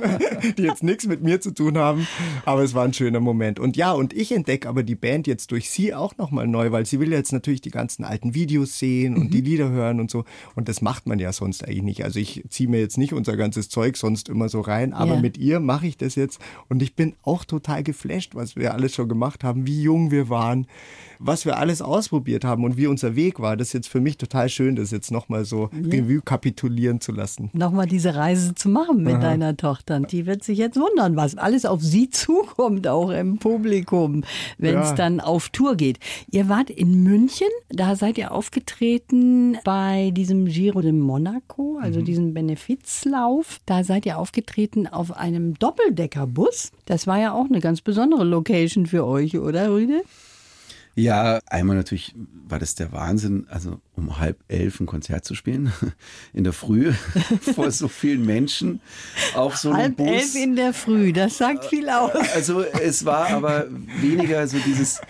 die 0.58 0.64
jetzt 0.64 0.84
nichts 0.84 1.06
mit 1.06 1.22
mir 1.22 1.40
zu 1.42 1.52
tun 1.54 1.78
haben. 1.78 2.08
Aber 2.46 2.64
es 2.64 2.74
war 2.74 2.84
ein 2.86 2.94
schöner 2.94 3.20
Moment. 3.20 3.60
Und 3.60 3.78
ja, 3.78 3.92
und 3.92 4.14
ich 4.14 4.32
entdecke 4.32 4.68
aber 4.68 4.84
die 4.84 4.96
Band 4.96 5.28
jetzt 5.28 5.52
durch 5.52 5.70
sie 5.70 5.94
auch 5.94 6.18
nochmal 6.18 6.48
neu, 6.48 6.72
weil 6.72 6.86
sie 6.86 7.00
will 7.00 7.12
jetzt 7.12 7.32
natürlich 7.34 7.62
die 7.62 7.72
ganzen 7.72 8.04
alten 8.04 8.34
Videos 8.34 8.80
sehen 8.80 9.16
und 9.16 9.34
die 9.34 9.42
Lieder 9.42 9.70
hören 9.70 10.00
und 10.00 10.10
so. 10.10 10.26
Und 10.56 10.68
das 10.70 10.82
macht 10.82 11.08
man 11.08 11.20
ja 11.20 11.32
sonst 11.34 11.64
eigentlich 11.66 11.84
nicht. 11.84 12.04
Also 12.04 12.20
ich 12.20 12.44
ziehe 12.50 12.70
mir 12.70 12.80
jetzt 12.80 12.98
nicht 12.98 13.14
unser 13.14 13.38
ganzes 13.38 13.70
Zeug 13.70 13.98
sonst 13.98 14.30
immer 14.30 14.50
so 14.50 14.62
rein, 14.62 14.94
aber 14.94 15.16
Ja. 15.16 15.22
mit 15.22 15.38
ihr 15.38 15.60
mache 15.60 15.88
ich 15.88 15.98
das 15.98 16.16
jetzt. 16.16 16.40
Und 16.70 16.82
ich 16.82 16.96
bin 16.96 17.14
auch 17.24 17.46
total 17.46 17.84
geflasht, 17.84 18.34
was 18.36 18.56
wir 18.56 18.74
alles 18.74 18.96
schon 18.96 19.10
gemacht 19.10 19.44
haben, 19.44 19.68
wie 19.68 19.82
jung 19.82 20.12
wir 20.12 20.30
waren, 20.30 20.68
was 21.20 21.46
wir 21.46 21.58
alles 21.58 21.82
ausprobiert 21.82 22.44
haben 22.44 22.64
und 22.64 22.76
wie 22.78 22.88
unser 22.88 23.16
Weg 23.16 23.40
war. 23.40 23.56
Das 23.56 23.68
ist 23.70 23.74
jetzt 23.74 23.88
für 23.88 24.02
mich 24.02 24.18
total 24.18 24.50
schön, 24.50 24.76
das 24.76 24.92
jetzt 24.92 25.12
nochmal 25.12 25.46
so 25.46 25.70
Revue 25.74 26.22
kapitulieren 26.46 27.02
zu 27.02 27.12
lassen. 27.12 27.50
Nochmal 27.54 27.88
diese 27.88 28.14
Reise 28.16 28.54
zu 28.54 28.70
machen 28.70 29.02
mit 29.04 29.22
deiner 29.24 29.58
Tochter. 29.58 30.00
Die 30.00 30.28
wird 30.28 30.44
sich 30.44 30.60
jetzt 30.60 30.80
wundern, 30.80 31.16
was 31.16 31.36
alles 31.38 31.66
auf 31.66 31.82
sie 31.82 32.10
zukommt, 32.12 32.88
auch 32.88 33.10
im 33.10 33.38
Publikum, 33.40 34.24
wenn 34.60 34.78
es 34.78 34.90
Ja. 34.90 34.96
dann 34.96 35.20
auf 35.20 35.50
Tour 35.50 35.76
geht. 35.76 35.98
Ihr 36.30 36.48
wart 36.48 36.70
in 36.70 37.02
München, 37.02 37.48
da 37.70 37.96
seid 37.96 38.20
ihr 38.20 38.32
aufgetreten 38.32 39.58
bei 39.64 40.12
diesem 40.14 40.46
Giro 40.46 40.82
de 40.82 40.92
Monaco, 40.92 41.80
also 41.82 42.02
diesem 42.02 42.34
Benefizlauf. 42.36 43.60
Da 43.66 43.84
seid 43.84 44.06
ihr 44.06 44.20
aufgetreten 44.20 44.86
auf 44.86 45.12
einem 45.18 45.56
Doppeldeckerbus. 45.56 46.72
Das 46.86 47.08
war 47.08 47.20
ja 47.20 47.34
auch 47.34 47.46
eine 47.46 47.60
ganz 47.60 47.82
besondere 47.82 48.24
Location 48.24 48.86
für 48.86 49.06
euch, 49.06 49.40
oder 49.40 49.72
Rüde? 49.72 50.04
Ja, 50.98 51.40
einmal 51.48 51.76
natürlich 51.76 52.16
war 52.48 52.58
das 52.58 52.76
der 52.76 52.94
Wahnsinn, 52.94 53.48
also 53.50 53.82
um 53.98 54.18
halb 54.18 54.40
elf 54.48 54.80
ein 54.80 54.86
Konzert 54.86 55.26
zu 55.26 55.36
spielen, 55.36 55.74
in 56.34 56.46
der 56.46 56.54
Früh, 56.54 56.94
vor 57.54 57.70
so 57.72 57.90
vielen 57.90 58.26
Menschen, 58.26 58.80
auf 59.34 59.58
so 59.58 59.72
einem 59.72 59.78
Halb 59.78 59.98
Bus. 59.98 60.08
elf 60.08 60.36
in 60.36 60.56
der 60.56 60.74
Früh, 60.74 61.12
das 61.12 61.38
sagt 61.38 61.66
viel 61.66 61.90
aus. 61.90 62.14
also 62.34 62.62
es 62.62 63.04
war 63.04 63.28
aber 63.30 63.68
weniger 64.00 64.48
so 64.48 64.58
dieses 64.66 65.02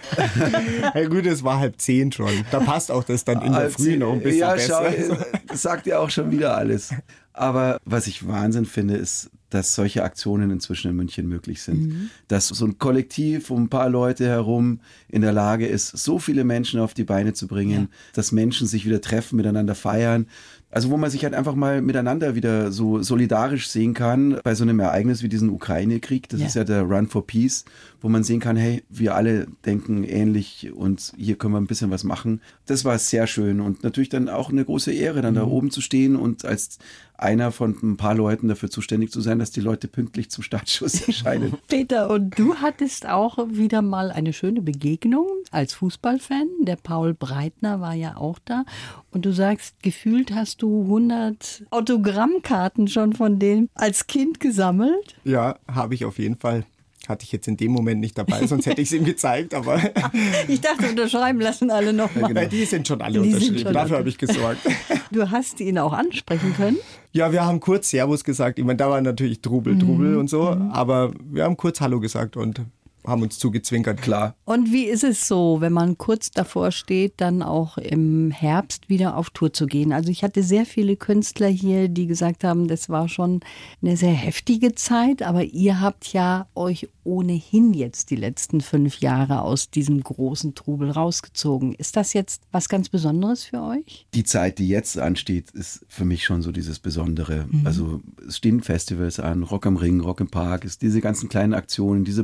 Ja 0.95 1.07
gut, 1.07 1.27
es 1.27 1.43
war 1.43 1.59
halb 1.59 1.79
zehn 1.79 2.11
schon. 2.11 2.31
Da 2.49 2.59
passt 2.61 2.91
auch 2.91 3.03
das 3.03 3.23
dann 3.23 3.43
in 3.43 3.53
der 3.53 3.69
Früh 3.69 3.97
noch 3.97 4.13
ein 4.13 4.21
bisschen 4.21 4.39
ja, 4.39 4.53
besser. 4.53 4.91
Schau, 4.91 5.17
das 5.47 5.61
sagt 5.61 5.85
ja 5.85 5.99
auch 5.99 6.09
schon 6.09 6.31
wieder 6.31 6.57
alles. 6.57 6.93
Aber 7.33 7.77
was 7.85 8.07
ich 8.07 8.27
Wahnsinn 8.27 8.65
finde, 8.65 8.95
ist, 8.95 9.29
dass 9.55 9.73
solche 9.73 10.03
Aktionen 10.03 10.51
inzwischen 10.51 10.91
in 10.91 10.97
München 10.97 11.27
möglich 11.27 11.61
sind. 11.61 12.11
Dass 12.27 12.49
so 12.49 12.65
ein 12.65 12.77
Kollektiv 12.77 13.49
um 13.49 13.63
ein 13.63 13.69
paar 13.69 13.89
Leute 13.89 14.27
herum 14.27 14.79
in 15.07 15.21
der 15.21 15.31
Lage 15.31 15.65
ist, 15.65 15.97
so 15.97 16.19
viele 16.19 16.43
Menschen 16.43 16.79
auf 16.79 16.93
die 16.93 17.05
Beine 17.05 17.33
zu 17.33 17.47
bringen, 17.47 17.87
dass 18.13 18.31
Menschen 18.31 18.67
sich 18.67 18.85
wieder 18.85 19.01
treffen, 19.01 19.37
miteinander 19.37 19.73
feiern. 19.75 20.27
Also 20.71 20.89
wo 20.89 20.97
man 20.97 21.09
sich 21.09 21.23
halt 21.23 21.33
einfach 21.33 21.55
mal 21.55 21.81
miteinander 21.81 22.35
wieder 22.35 22.69
so 22.71 23.01
solidarisch 23.01 23.69
sehen 23.69 23.93
kann 23.93 24.39
bei 24.43 24.55
so 24.55 24.63
einem 24.63 24.79
Ereignis 24.81 25.23
wie 25.23 25.29
diesen 25.29 25.49
Ukraine-Krieg. 25.49 26.27
Das 26.27 26.41
Ja. 26.41 26.47
ist 26.47 26.55
ja 26.55 26.63
der 26.65 26.81
Run 26.81 27.07
for 27.07 27.25
Peace, 27.25 27.63
wo 28.01 28.09
man 28.09 28.23
sehen 28.25 28.41
kann, 28.41 28.57
hey, 28.57 28.83
wir 28.89 29.15
alle 29.15 29.47
denken 29.65 30.03
ähnlich 30.03 30.71
und 30.75 31.13
hier 31.15 31.37
können 31.37 31.53
wir 31.53 31.61
ein 31.61 31.67
bisschen 31.67 31.91
was 31.91 32.03
machen. 32.03 32.41
Das 32.65 32.83
war 32.83 32.97
sehr 32.99 33.25
schön 33.27 33.61
und 33.61 33.83
natürlich 33.83 34.09
dann 34.09 34.27
auch 34.27 34.49
eine 34.49 34.65
große 34.65 34.91
Ehre, 34.91 35.21
dann 35.21 35.35
da 35.35 35.45
oben 35.45 35.71
zu 35.71 35.79
stehen 35.79 36.17
und 36.17 36.43
als 36.43 36.77
einer 37.17 37.53
von 37.53 37.77
ein 37.81 37.95
paar 37.95 38.13
Leuten 38.13 38.49
dafür 38.49 38.69
zuständig 38.69 39.09
zu 39.09 39.21
sein, 39.21 39.39
dass 39.39 39.49
die 39.51 39.61
Leute 39.61 39.87
pünktlich 39.87 40.29
zum 40.29 40.43
Startschuss 40.43 40.99
erscheinen. 41.07 41.53
Peter, 41.69 42.09
und 42.09 42.37
du 42.37 42.55
hattest 42.55 43.07
auch 43.07 43.37
wieder 43.49 43.81
mal 43.81 44.11
eine 44.11 44.33
schöne 44.33 44.61
Begegnung 44.61 45.25
als 45.51 45.73
Fußballfan. 45.75 46.49
Der 46.63 46.75
Paul 46.75 47.13
Breitner 47.13 47.79
war 47.79 47.93
ja 47.93 48.17
auch 48.17 48.39
da. 48.43 48.65
Und 49.11 49.25
du 49.25 49.31
sagst, 49.31 49.81
gefühlt 49.81 50.33
hast 50.35 50.61
du 50.61 50.64
100 50.67 51.63
Autogrammkarten 51.71 52.87
schon 52.87 53.13
von 53.13 53.39
dem 53.39 53.69
als 53.75 54.07
Kind 54.07 54.39
gesammelt. 54.39 55.15
Ja, 55.23 55.57
habe 55.71 55.93
ich 55.95 56.05
auf 56.05 56.17
jeden 56.19 56.37
Fall. 56.37 56.65
Hatte 57.07 57.23
ich 57.23 57.31
jetzt 57.31 57.47
in 57.47 57.55
dem 57.55 57.71
Moment 57.71 58.01
nicht 58.01 58.17
dabei, 58.17 58.47
sonst 58.47 58.65
hätte 58.65 58.81
ich 58.81 58.87
es 58.87 58.93
ihm 58.93 59.05
gezeigt, 59.05 59.53
aber 59.53 59.79
Ich 60.47 60.59
dachte, 60.61 60.89
unterschreiben 60.89 61.39
lassen 61.39 61.69
alle 61.69 61.93
nochmal. 61.93 62.35
Ja, 62.35 62.45
die 62.45 62.65
sind 62.65 62.87
schon 62.87 62.99
alle 62.99 63.21
Die 63.21 63.27
unterschrieben. 63.31 63.59
schon 63.59 63.73
Dafür 63.73 63.97
habe 63.99 64.09
ich 64.09 64.17
gesorgt. 64.17 64.59
Du 65.11 65.29
hast 65.29 65.59
ihn 65.61 65.77
auch 65.77 65.93
ansprechen 65.93 66.53
können. 66.57 66.77
Ja, 67.11 67.31
wir 67.31 67.45
haben 67.45 67.59
kurz 67.59 67.91
Servus 67.91 68.23
gesagt. 68.23 68.57
Ich 68.57 68.65
meine, 68.65 68.77
da 68.77 68.89
war 68.89 68.99
natürlich 69.01 69.39
Trubel, 69.39 69.77
Trubel 69.77 70.17
und 70.17 70.29
so, 70.29 70.47
aber 70.49 71.13
wir 71.31 71.43
haben 71.43 71.55
kurz 71.57 71.79
Hallo 71.79 71.99
gesagt 71.99 72.35
und 72.35 72.61
haben 73.07 73.21
uns 73.21 73.39
zugezwinkert. 73.39 74.01
Klar. 74.01 74.35
Und 74.45 74.71
wie 74.71 74.85
ist 74.85 75.03
es 75.03 75.27
so, 75.27 75.61
wenn 75.61 75.73
man 75.73 75.97
kurz 75.97 76.31
davor 76.31 76.71
steht, 76.71 77.13
dann 77.17 77.41
auch 77.41 77.77
im 77.77 78.31
Herbst 78.31 78.89
wieder 78.89 79.17
auf 79.17 79.29
Tour 79.29 79.53
zu 79.53 79.67
gehen? 79.67 79.93
Also 79.93 80.09
ich 80.09 80.23
hatte 80.23 80.43
sehr 80.43 80.65
viele 80.65 80.95
Künstler 80.95 81.47
hier, 81.47 81.87
die 81.87 82.07
gesagt 82.07 82.43
haben, 82.43 82.67
das 82.67 82.89
war 82.89 83.07
schon 83.09 83.41
eine 83.81 83.97
sehr 83.97 84.13
heftige 84.13 84.75
Zeit, 84.75 85.21
aber 85.21 85.43
ihr 85.43 85.81
habt 85.81 86.13
ja 86.13 86.47
euch 86.55 86.87
ohnehin 87.03 87.73
jetzt 87.73 88.09
die 88.09 88.15
letzten 88.15 88.61
fünf 88.61 88.99
Jahre 88.99 89.41
aus 89.41 89.69
diesem 89.69 90.01
großen 90.01 90.55
Trubel 90.55 90.89
rausgezogen. 90.89 91.73
Ist 91.73 91.95
das 91.95 92.13
jetzt 92.13 92.41
was 92.51 92.67
ganz 92.67 92.89
Besonderes 92.89 93.43
für 93.43 93.61
euch? 93.61 94.07
Die 94.13 94.23
Zeit, 94.23 94.57
die 94.57 94.67
jetzt 94.67 94.97
ansteht, 94.97 95.51
ist 95.51 95.85
für 95.87 96.05
mich 96.05 96.23
schon 96.25 96.41
so 96.41 96.51
dieses 96.51 96.79
Besondere. 96.79 97.47
Also 97.63 98.01
es 98.27 98.37
stehen 98.37 98.61
Festivals 98.61 99.19
an, 99.19 99.43
Rock 99.43 99.67
am 99.67 99.77
Ring, 99.77 99.99
Rock 99.99 100.19
im 100.19 100.29
Park, 100.29 100.65
ist 100.65 100.81
diese 100.81 101.01
ganzen 101.01 101.29
kleinen 101.29 101.53
Aktionen, 101.53 102.03
diese 102.03 102.23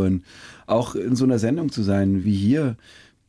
Promotouren, 0.00 0.24
auch 0.66 0.94
in 0.94 1.16
so 1.16 1.24
einer 1.24 1.38
Sendung 1.38 1.70
zu 1.70 1.82
sein 1.82 2.24
wie 2.24 2.34
hier. 2.34 2.76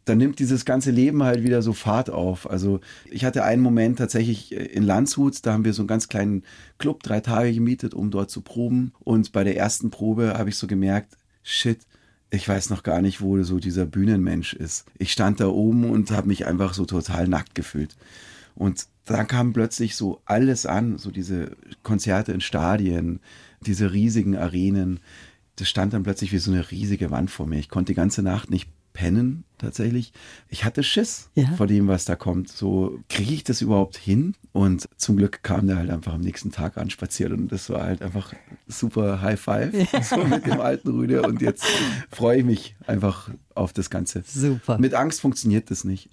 Dann 0.05 0.17
nimmt 0.17 0.39
dieses 0.39 0.65
ganze 0.65 0.89
Leben 0.89 1.21
halt 1.23 1.43
wieder 1.43 1.61
so 1.61 1.73
Fahrt 1.73 2.09
auf. 2.09 2.49
Also 2.49 2.79
ich 3.09 3.23
hatte 3.23 3.43
einen 3.43 3.61
Moment 3.61 3.99
tatsächlich 3.99 4.51
in 4.51 4.83
Landshut, 4.83 5.45
da 5.45 5.53
haben 5.53 5.63
wir 5.63 5.73
so 5.73 5.83
einen 5.83 5.87
ganz 5.87 6.07
kleinen 6.07 6.43
Club 6.79 7.03
drei 7.03 7.19
Tage 7.19 7.53
gemietet, 7.53 7.93
um 7.93 8.09
dort 8.09 8.31
zu 8.31 8.41
proben. 8.41 8.93
Und 8.99 9.31
bei 9.31 9.43
der 9.43 9.57
ersten 9.57 9.91
Probe 9.91 10.33
habe 10.37 10.49
ich 10.49 10.57
so 10.57 10.65
gemerkt, 10.65 11.17
shit, 11.43 11.79
ich 12.31 12.47
weiß 12.47 12.71
noch 12.71 12.81
gar 12.81 13.01
nicht, 13.01 13.21
wo 13.21 13.41
so 13.43 13.59
dieser 13.59 13.85
Bühnenmensch 13.85 14.53
ist. 14.53 14.85
Ich 14.97 15.11
stand 15.11 15.39
da 15.39 15.47
oben 15.47 15.89
und 15.89 16.11
habe 16.11 16.27
mich 16.27 16.47
einfach 16.47 16.73
so 16.73 16.85
total 16.85 17.27
nackt 17.27 17.53
gefühlt. 17.53 17.95
Und 18.55 18.87
da 19.05 19.23
kam 19.23 19.53
plötzlich 19.53 19.95
so 19.95 20.21
alles 20.25 20.65
an, 20.65 20.97
so 20.97 21.11
diese 21.11 21.51
Konzerte 21.83 22.31
in 22.31 22.41
Stadien, 22.41 23.19
diese 23.61 23.93
riesigen 23.93 24.35
Arenen. 24.35 24.99
Das 25.61 25.69
stand 25.69 25.93
dann 25.93 26.01
plötzlich 26.01 26.31
wie 26.31 26.39
so 26.39 26.51
eine 26.51 26.71
riesige 26.71 27.11
Wand 27.11 27.29
vor 27.29 27.45
mir. 27.45 27.59
Ich 27.59 27.69
konnte 27.69 27.91
die 27.91 27.95
ganze 27.95 28.23
Nacht 28.23 28.49
nicht 28.49 28.67
pennen, 28.93 29.43
tatsächlich. 29.59 30.11
Ich 30.49 30.65
hatte 30.65 30.83
Schiss 30.83 31.29
Ja. 31.35 31.45
vor 31.55 31.67
dem, 31.67 31.87
was 31.87 32.03
da 32.05 32.15
kommt. 32.15 32.49
So, 32.49 32.99
kriege 33.09 33.31
ich 33.33 33.43
das 33.45 33.61
überhaupt 33.61 33.95
hin? 33.95 34.33
Und 34.53 34.89
zum 34.97 35.15
Glück 35.17 35.43
kam 35.43 35.67
der 35.67 35.77
halt 35.77 35.89
einfach 35.91 36.13
am 36.13 36.19
nächsten 36.21 36.51
Tag 36.51 36.77
anspaziert 36.77 37.31
und 37.31 37.51
das 37.53 37.69
war 37.69 37.83
halt 37.83 38.01
einfach 38.01 38.33
super 38.67 39.21
High 39.21 39.39
Five, 39.39 39.71
so 40.09 40.17
mit 40.25 40.45
dem 40.45 40.59
alten 40.59 40.89
Rüde. 40.89 41.21
Und 41.21 41.41
jetzt 41.41 41.63
freue 42.11 42.39
ich 42.39 42.43
mich 42.43 42.75
einfach 42.85 43.29
auf 43.55 43.71
das 43.71 43.89
Ganze. 43.89 44.23
Super. 44.25 44.77
Mit 44.79 44.93
Angst 44.93 45.21
funktioniert 45.21 45.69
das 45.71 45.83
nicht. 45.85 46.09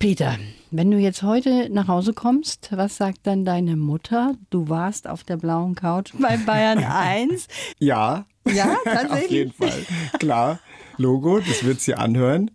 Peter, 0.00 0.36
wenn 0.72 0.90
du 0.90 0.98
jetzt 0.98 1.22
heute 1.22 1.68
nach 1.70 1.86
Hause 1.86 2.12
kommst, 2.12 2.70
was 2.72 2.96
sagt 2.96 3.18
dann 3.24 3.44
deine 3.44 3.76
Mutter? 3.76 4.34
Du 4.50 4.68
warst 4.68 5.06
auf 5.06 5.22
der 5.22 5.36
blauen 5.36 5.74
Couch 5.76 6.12
bei 6.18 6.38
Bayern 6.38 6.82
1. 6.82 7.46
Ja, 7.78 8.26
Ja, 8.54 8.72
auf 8.74 8.84
tatsächlich. 8.84 9.30
jeden 9.30 9.52
Fall. 9.52 9.86
Klar, 10.18 10.60
Logo, 10.96 11.40
das 11.40 11.64
wird 11.64 11.80
sie 11.80 11.94
anhören. 11.94 12.50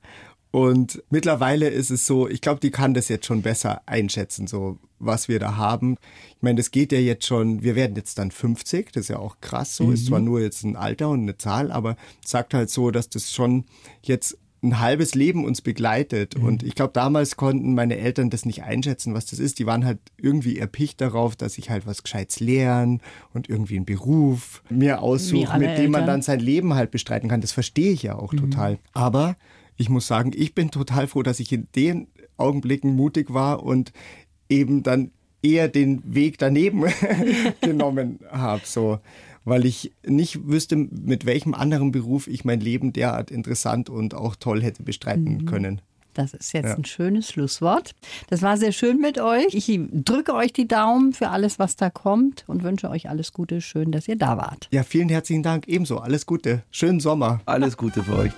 Und 0.51 1.01
mittlerweile 1.09 1.69
ist 1.69 1.91
es 1.91 2.05
so, 2.05 2.27
ich 2.27 2.41
glaube, 2.41 2.59
die 2.59 2.71
kann 2.71 2.93
das 2.93 3.07
jetzt 3.07 3.25
schon 3.25 3.41
besser 3.41 3.81
einschätzen, 3.85 4.47
so 4.47 4.79
was 4.99 5.29
wir 5.29 5.39
da 5.39 5.55
haben. 5.55 5.97
Ich 6.35 6.41
meine, 6.41 6.57
das 6.57 6.71
geht 6.71 6.91
ja 6.91 6.99
jetzt 6.99 7.25
schon, 7.25 7.63
wir 7.63 7.75
werden 7.75 7.95
jetzt 7.95 8.19
dann 8.19 8.31
50, 8.31 8.91
das 8.91 9.03
ist 9.03 9.07
ja 9.07 9.17
auch 9.17 9.37
krass 9.39 9.77
so, 9.77 9.91
ist 9.91 10.07
zwar 10.07 10.19
nur 10.19 10.41
jetzt 10.41 10.63
ein 10.63 10.75
Alter 10.75 11.09
und 11.09 11.21
eine 11.21 11.37
Zahl, 11.37 11.71
aber 11.71 11.95
sagt 12.25 12.53
halt 12.53 12.69
so, 12.69 12.91
dass 12.91 13.09
das 13.09 13.31
schon 13.31 13.65
jetzt 14.03 14.37
ein 14.63 14.79
halbes 14.79 15.15
Leben 15.15 15.43
uns 15.43 15.61
begleitet. 15.61 16.35
Und 16.35 16.61
ich 16.63 16.75
glaube, 16.75 16.93
damals 16.93 17.35
konnten 17.35 17.73
meine 17.73 17.97
Eltern 17.97 18.29
das 18.29 18.45
nicht 18.45 18.63
einschätzen, 18.63 19.13
was 19.13 19.25
das 19.25 19.39
ist. 19.39 19.57
Die 19.59 19.65
waren 19.65 19.85
halt 19.85 19.99
irgendwie 20.17 20.57
erpicht 20.59 21.01
darauf, 21.01 21.35
dass 21.35 21.57
ich 21.57 21.69
halt 21.69 21.87
was 21.87 22.03
Gescheites 22.03 22.39
lerne 22.39 22.99
und 23.33 23.49
irgendwie 23.49 23.77
einen 23.77 23.85
Beruf 23.85 24.61
mir 24.69 25.01
aussuche, 25.01 25.57
mit 25.57 25.77
dem 25.77 25.91
man 25.91 26.01
Eltern. 26.01 26.07
dann 26.07 26.21
sein 26.21 26.39
Leben 26.39 26.75
halt 26.75 26.91
bestreiten 26.91 27.27
kann. 27.27 27.41
Das 27.41 27.51
verstehe 27.51 27.91
ich 27.91 28.03
ja 28.03 28.15
auch 28.15 28.33
total. 28.33 28.77
Aber 28.93 29.35
ich 29.77 29.89
muss 29.89 30.05
sagen, 30.05 30.31
ich 30.35 30.53
bin 30.53 30.69
total 30.69 31.07
froh, 31.07 31.23
dass 31.23 31.39
ich 31.39 31.51
in 31.51 31.67
den 31.75 32.07
Augenblicken 32.37 32.95
mutig 32.95 33.33
war 33.33 33.63
und 33.63 33.91
eben 34.47 34.83
dann 34.83 35.11
eher 35.41 35.69
den 35.69 36.01
Weg 36.05 36.37
daneben 36.37 36.83
genommen 37.61 38.19
habe, 38.29 38.61
so, 38.63 38.99
weil 39.45 39.65
ich 39.65 39.91
nicht 40.05 40.47
wüsste, 40.47 40.75
mit 40.75 41.25
welchem 41.25 41.53
anderen 41.53 41.91
Beruf 41.91 42.27
ich 42.27 42.45
mein 42.45 42.59
Leben 42.59 42.93
derart 42.93 43.31
interessant 43.31 43.89
und 43.89 44.13
auch 44.13 44.35
toll 44.35 44.61
hätte 44.61 44.83
bestreiten 44.83 45.37
mhm. 45.37 45.45
können. 45.45 45.81
Das 46.13 46.33
ist 46.33 46.53
jetzt 46.53 46.67
ja. 46.67 46.75
ein 46.75 46.85
schönes 46.85 47.29
Schlusswort. 47.29 47.95
Das 48.29 48.41
war 48.41 48.57
sehr 48.57 48.73
schön 48.73 48.97
mit 48.97 49.17
euch. 49.19 49.53
Ich 49.53 49.79
drücke 49.91 50.33
euch 50.33 50.51
die 50.51 50.67
Daumen 50.67 51.13
für 51.13 51.29
alles, 51.29 51.57
was 51.57 51.77
da 51.77 51.89
kommt 51.89 52.43
und 52.47 52.63
wünsche 52.63 52.89
euch 52.89 53.09
alles 53.09 53.31
Gute. 53.31 53.61
Schön, 53.61 53.91
dass 53.91 54.07
ihr 54.07 54.17
da 54.17 54.37
wart. 54.37 54.67
Ja, 54.71 54.83
vielen 54.83 55.09
herzlichen 55.09 55.43
Dank. 55.43 55.67
Ebenso. 55.67 55.99
Alles 55.99 56.25
Gute. 56.25 56.63
Schönen 56.69 56.99
Sommer. 56.99 57.39
Alles 57.45 57.77
Gute 57.77 58.03
für 58.03 58.17
euch. 58.17 58.31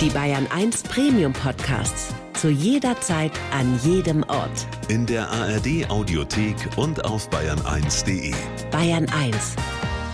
Die 0.00 0.10
Bayern 0.10 0.46
1 0.54 0.82
Premium 0.84 1.32
Podcasts. 1.32 2.14
Zu 2.34 2.50
jeder 2.50 3.00
Zeit, 3.00 3.32
an 3.52 3.80
jedem 3.82 4.22
Ort. 4.24 4.66
In 4.88 5.06
der 5.06 5.28
ARD 5.28 5.90
Audiothek 5.90 6.54
und 6.76 7.04
auf 7.04 7.28
bayern1.de. 7.30 8.32
Bayern 8.70 9.06
1 9.08 9.56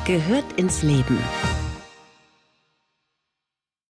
gehört 0.05 0.45
ins 0.59 0.83
Leben. 0.83 1.19